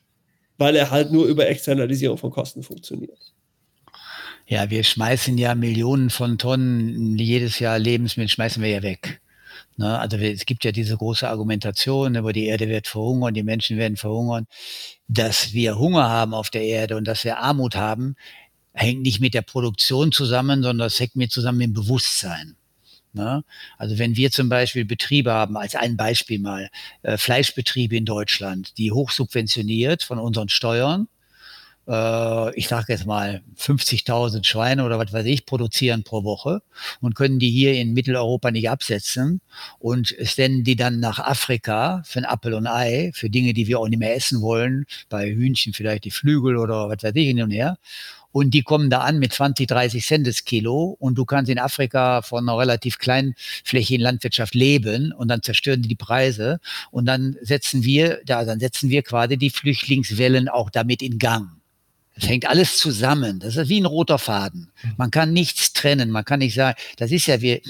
[0.56, 3.33] weil er halt nur über Externalisierung von Kosten funktioniert.
[4.46, 9.22] Ja, wir schmeißen ja Millionen von Tonnen jedes Jahr Lebensmittel, schmeißen wir ja weg.
[9.76, 9.98] Ne?
[9.98, 13.96] Also es gibt ja diese große Argumentation, über die Erde wird verhungern, die Menschen werden
[13.96, 14.46] verhungern.
[15.08, 18.16] Dass wir Hunger haben auf der Erde und dass wir Armut haben,
[18.74, 22.56] hängt nicht mit der Produktion zusammen, sondern das hängt mit zusammen mit dem Bewusstsein.
[23.14, 23.44] Ne?
[23.78, 26.68] Also wenn wir zum Beispiel Betriebe haben, als ein Beispiel mal,
[27.02, 31.08] äh, Fleischbetriebe in Deutschland, die hochsubventioniert von unseren Steuern,
[31.88, 36.62] äh, ich sage jetzt mal 50.000 Schweine oder was weiß ich, produzieren pro Woche
[37.00, 39.40] und können die hier in Mitteleuropa nicht absetzen
[39.78, 43.78] und senden die dann nach Afrika für ein Appel und Ei, für Dinge, die wir
[43.78, 47.42] auch nicht mehr essen wollen, bei Hühnchen vielleicht die Flügel oder was weiß ich hin
[47.42, 47.78] und her.
[48.32, 51.60] Und die kommen da an mit 20, 30 Cent das Kilo und du kannst in
[51.60, 56.58] Afrika von einer relativ kleinflächigen Landwirtschaft leben und dann zerstören die die Preise
[56.90, 61.50] und dann setzen wir, da, dann setzen wir quasi die Flüchtlingswellen auch damit in Gang.
[62.16, 63.40] Es hängt alles zusammen.
[63.40, 64.70] Das ist wie ein roter Faden.
[64.96, 66.10] Man kann nichts trennen.
[66.10, 67.60] Man kann nicht sagen, das ist ja wir,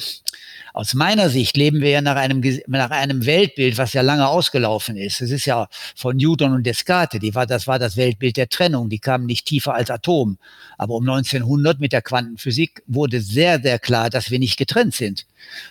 [0.74, 4.96] aus meiner Sicht leben wir ja nach einem, nach einem Weltbild, was ja lange ausgelaufen
[4.96, 5.22] ist.
[5.22, 7.20] Es ist ja von Newton und Descartes.
[7.20, 8.90] Die war, das war das Weltbild der Trennung.
[8.90, 10.36] Die kamen nicht tiefer als Atom.
[10.76, 15.26] Aber um 1900 mit der Quantenphysik wurde sehr, sehr klar, dass wir nicht getrennt sind.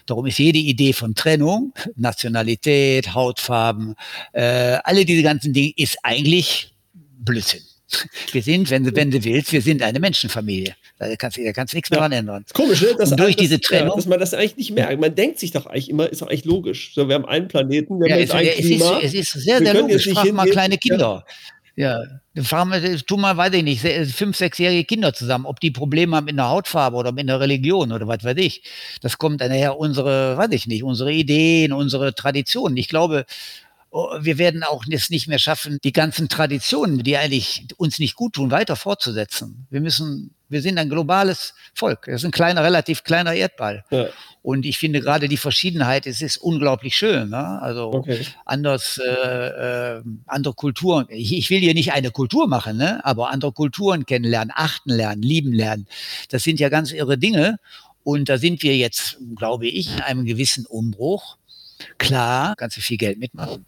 [0.08, 3.96] Darum ist jede Idee von Trennung, Nationalität, Hautfarben,
[4.32, 6.74] äh, alle diese ganzen Dinge ist eigentlich
[7.20, 7.62] Blödsinn.
[8.32, 10.76] Wir sind, wenn du, wenn du willst, wir sind eine Menschenfamilie.
[10.98, 12.02] Da kannst du kannst nichts mehr Ja.
[12.04, 12.46] dran ändern.
[12.54, 12.96] Komisch, ne?
[12.98, 15.00] Dass, durch dass, diese Trennung- Ja, dass man das eigentlich nicht merkt.
[15.00, 16.94] Man denkt sich doch eigentlich immer, ist doch eigentlich logisch.
[16.96, 19.00] So, wir haben einen Planeten, wir Ja, haben es, jetzt ein es, ist, Klima.
[19.02, 20.10] es ist sehr, Wir sehr logisch.
[20.14, 21.26] Frag mal kleine Kinder.
[21.76, 22.00] Ja,
[22.44, 23.82] fragen wir, tu mal, weiß ich nicht,
[24.16, 27.92] fünf, sechsjährige Kinder zusammen, ob die Probleme haben mit einer Hautfarbe oder mit einer Religion
[27.92, 28.62] oder was weiß ich.
[29.02, 32.78] Das kommt dann her unsere, weiß ich nicht, unsere Ideen, unsere Traditionen.
[32.78, 33.26] Ich glaube,
[33.94, 38.34] wir werden auch es nicht mehr schaffen, die ganzen Traditionen, die eigentlich uns nicht gut
[38.34, 39.68] tun, weiter fortzusetzen.
[39.70, 42.06] Wir müssen, wir sind ein globales Volk.
[42.08, 43.86] Das ist ein kleiner, relativ kleiner Erdball.
[43.92, 44.08] Ja,
[44.42, 47.30] Und ich finde gerade die Verschiedenheit, es ist unglaublich schön.
[47.30, 47.62] Ne?
[47.62, 48.26] Also okay.
[48.46, 51.06] anders, äh, äh, andere Kulturen.
[51.10, 53.06] Ich, ich will hier nicht eine Kultur machen, ne?
[53.06, 55.86] aber andere Kulturen kennenlernen, achten lernen, lieben lernen.
[56.30, 57.60] Das sind ja ganz irre Dinge.
[58.04, 61.38] Und da sind wir jetzt, glaube ich, in einem gewissen Umbruch.
[62.00, 63.66] Klar, kannst du viel Geld mitmachen.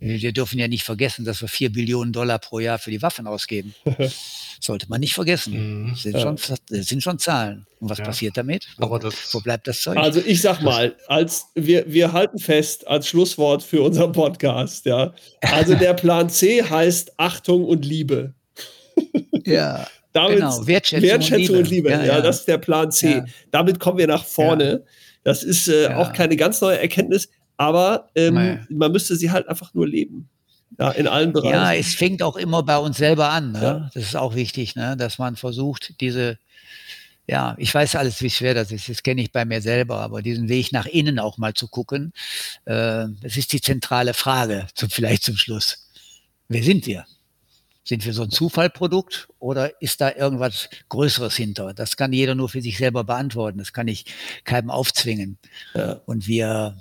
[0.00, 3.26] Wir dürfen ja nicht vergessen, dass wir vier Billionen Dollar pro Jahr für die Waffen
[3.26, 3.74] ausgeben.
[4.60, 5.84] Sollte man nicht vergessen.
[5.86, 5.90] Mhm.
[5.90, 6.20] Das sind, Ja.
[6.20, 6.36] schon,
[6.68, 7.66] sind schon Zahlen.
[7.80, 8.04] Und was Ja.
[8.04, 8.66] passiert damit?
[8.76, 9.96] Wo, Aber das- wo bleibt das Zeug?
[9.96, 15.12] Also ich sag mal, als wir, wir halten fest als Schlusswort für unseren Podcast, ja.
[15.42, 18.34] Also der Plan C heißt Achtung und Liebe.
[19.44, 19.86] ja.
[20.12, 21.88] Damit Genau, Wertschätzung und Wertschätzung und Liebe.
[21.90, 21.90] Liebe.
[21.90, 23.10] Ja, Ja, das ist der Plan C.
[23.10, 23.24] Ja.
[23.50, 24.84] Damit kommen wir nach vorne.
[25.22, 25.96] Das ist äh, Ja.
[25.98, 27.28] auch keine ganz neue Erkenntnis,
[27.58, 28.58] aber ähm, Nee.
[28.70, 30.30] man müsste sie halt einfach nur leben.
[30.78, 31.54] Ja, in allen Bereichen.
[31.54, 33.52] Ja, es fängt auch immer bei uns selber an.
[33.52, 33.62] Ne?
[33.62, 33.90] Ja.
[33.94, 34.96] Das ist auch wichtig, ne?
[34.96, 36.38] dass man versucht, diese,
[37.26, 38.88] ja, ich weiß alles, wie schwer das ist.
[38.88, 42.12] Das kenne ich bei mir selber, aber diesen Weg nach innen auch mal zu gucken,
[42.64, 45.88] äh, das ist die zentrale Frage, zum, vielleicht zum Schluss.
[46.48, 47.06] Wer sind wir?
[47.82, 51.72] Sind wir so ein Zufallprodukt oder ist da irgendwas Größeres hinter?
[51.72, 53.58] Das kann jeder nur für sich selber beantworten.
[53.58, 54.04] Das kann ich
[54.44, 55.38] keinem aufzwingen.
[55.74, 56.00] Ja.
[56.04, 56.76] Und wir,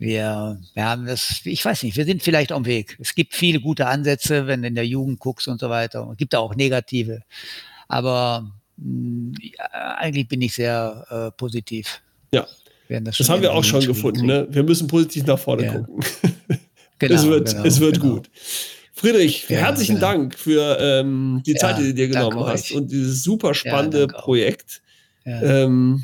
[0.00, 2.96] wir, wir haben das, ich weiß nicht, wir sind vielleicht am Weg.
[3.00, 6.08] Es gibt viele gute Ansätze, wenn du in der Jugend guckst und so weiter.
[6.10, 7.20] Es gibt auch negative.
[7.86, 12.00] Aber mh, ja, eigentlich bin ich sehr äh, positiv.
[12.32, 12.46] Ja.
[12.88, 14.26] Das, Das haben wir auch schon gefunden.
[14.26, 14.48] Ne?
[14.50, 15.72] Wir müssen positiv nach vorne Ja.
[15.78, 16.02] gucken.
[16.98, 18.14] Genau, es wird, genau, es wird genau.
[18.16, 18.30] gut.
[18.92, 20.06] Friedrich, Ja, herzlichen genau.
[20.08, 22.76] Dank für ähm, die Ja, Zeit, die du dir genommen hast euch.
[22.76, 24.06] und dieses super spannende.
[24.06, 24.82] Projekt.
[25.24, 26.02] Ähm,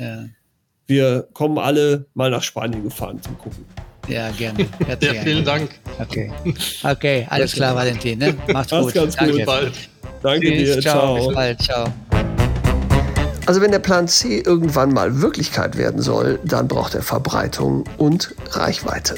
[0.87, 3.63] Wir kommen alle mal nach Spanien gefahren zum Gucken.
[4.07, 4.59] Ja, gerne.
[4.79, 5.69] Ja, Herzlichen vielen Dank.
[5.99, 6.31] Okay.
[6.83, 8.19] Okay, alles klar, Valentin.
[8.19, 8.35] Ne?
[8.53, 8.93] Macht's Mach's gut.
[8.93, 9.27] ganz gut.
[9.27, 9.37] Danke.
[9.37, 9.73] Bis bald.
[10.23, 10.81] Danke Tschüss, dir.
[10.81, 11.15] ciao.
[11.17, 11.27] Ciao.
[11.27, 11.61] Bis bald.
[11.61, 11.93] Ciao.
[13.45, 18.35] Also wenn der Plan C irgendwann mal Wirklichkeit werden soll, dann braucht er Verbreitung und
[18.51, 19.15] Reichweite.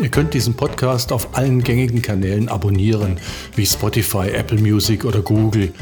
[0.00, 3.18] Ihr könnt diesen Podcast auf allen gängigen Kanälen abonnieren,
[3.54, 5.72] wie Spotify, Apple Music oder Google.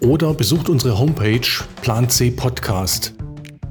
[0.00, 1.40] Oder besucht unsere Homepage
[1.82, 3.12] Plan C Podcast.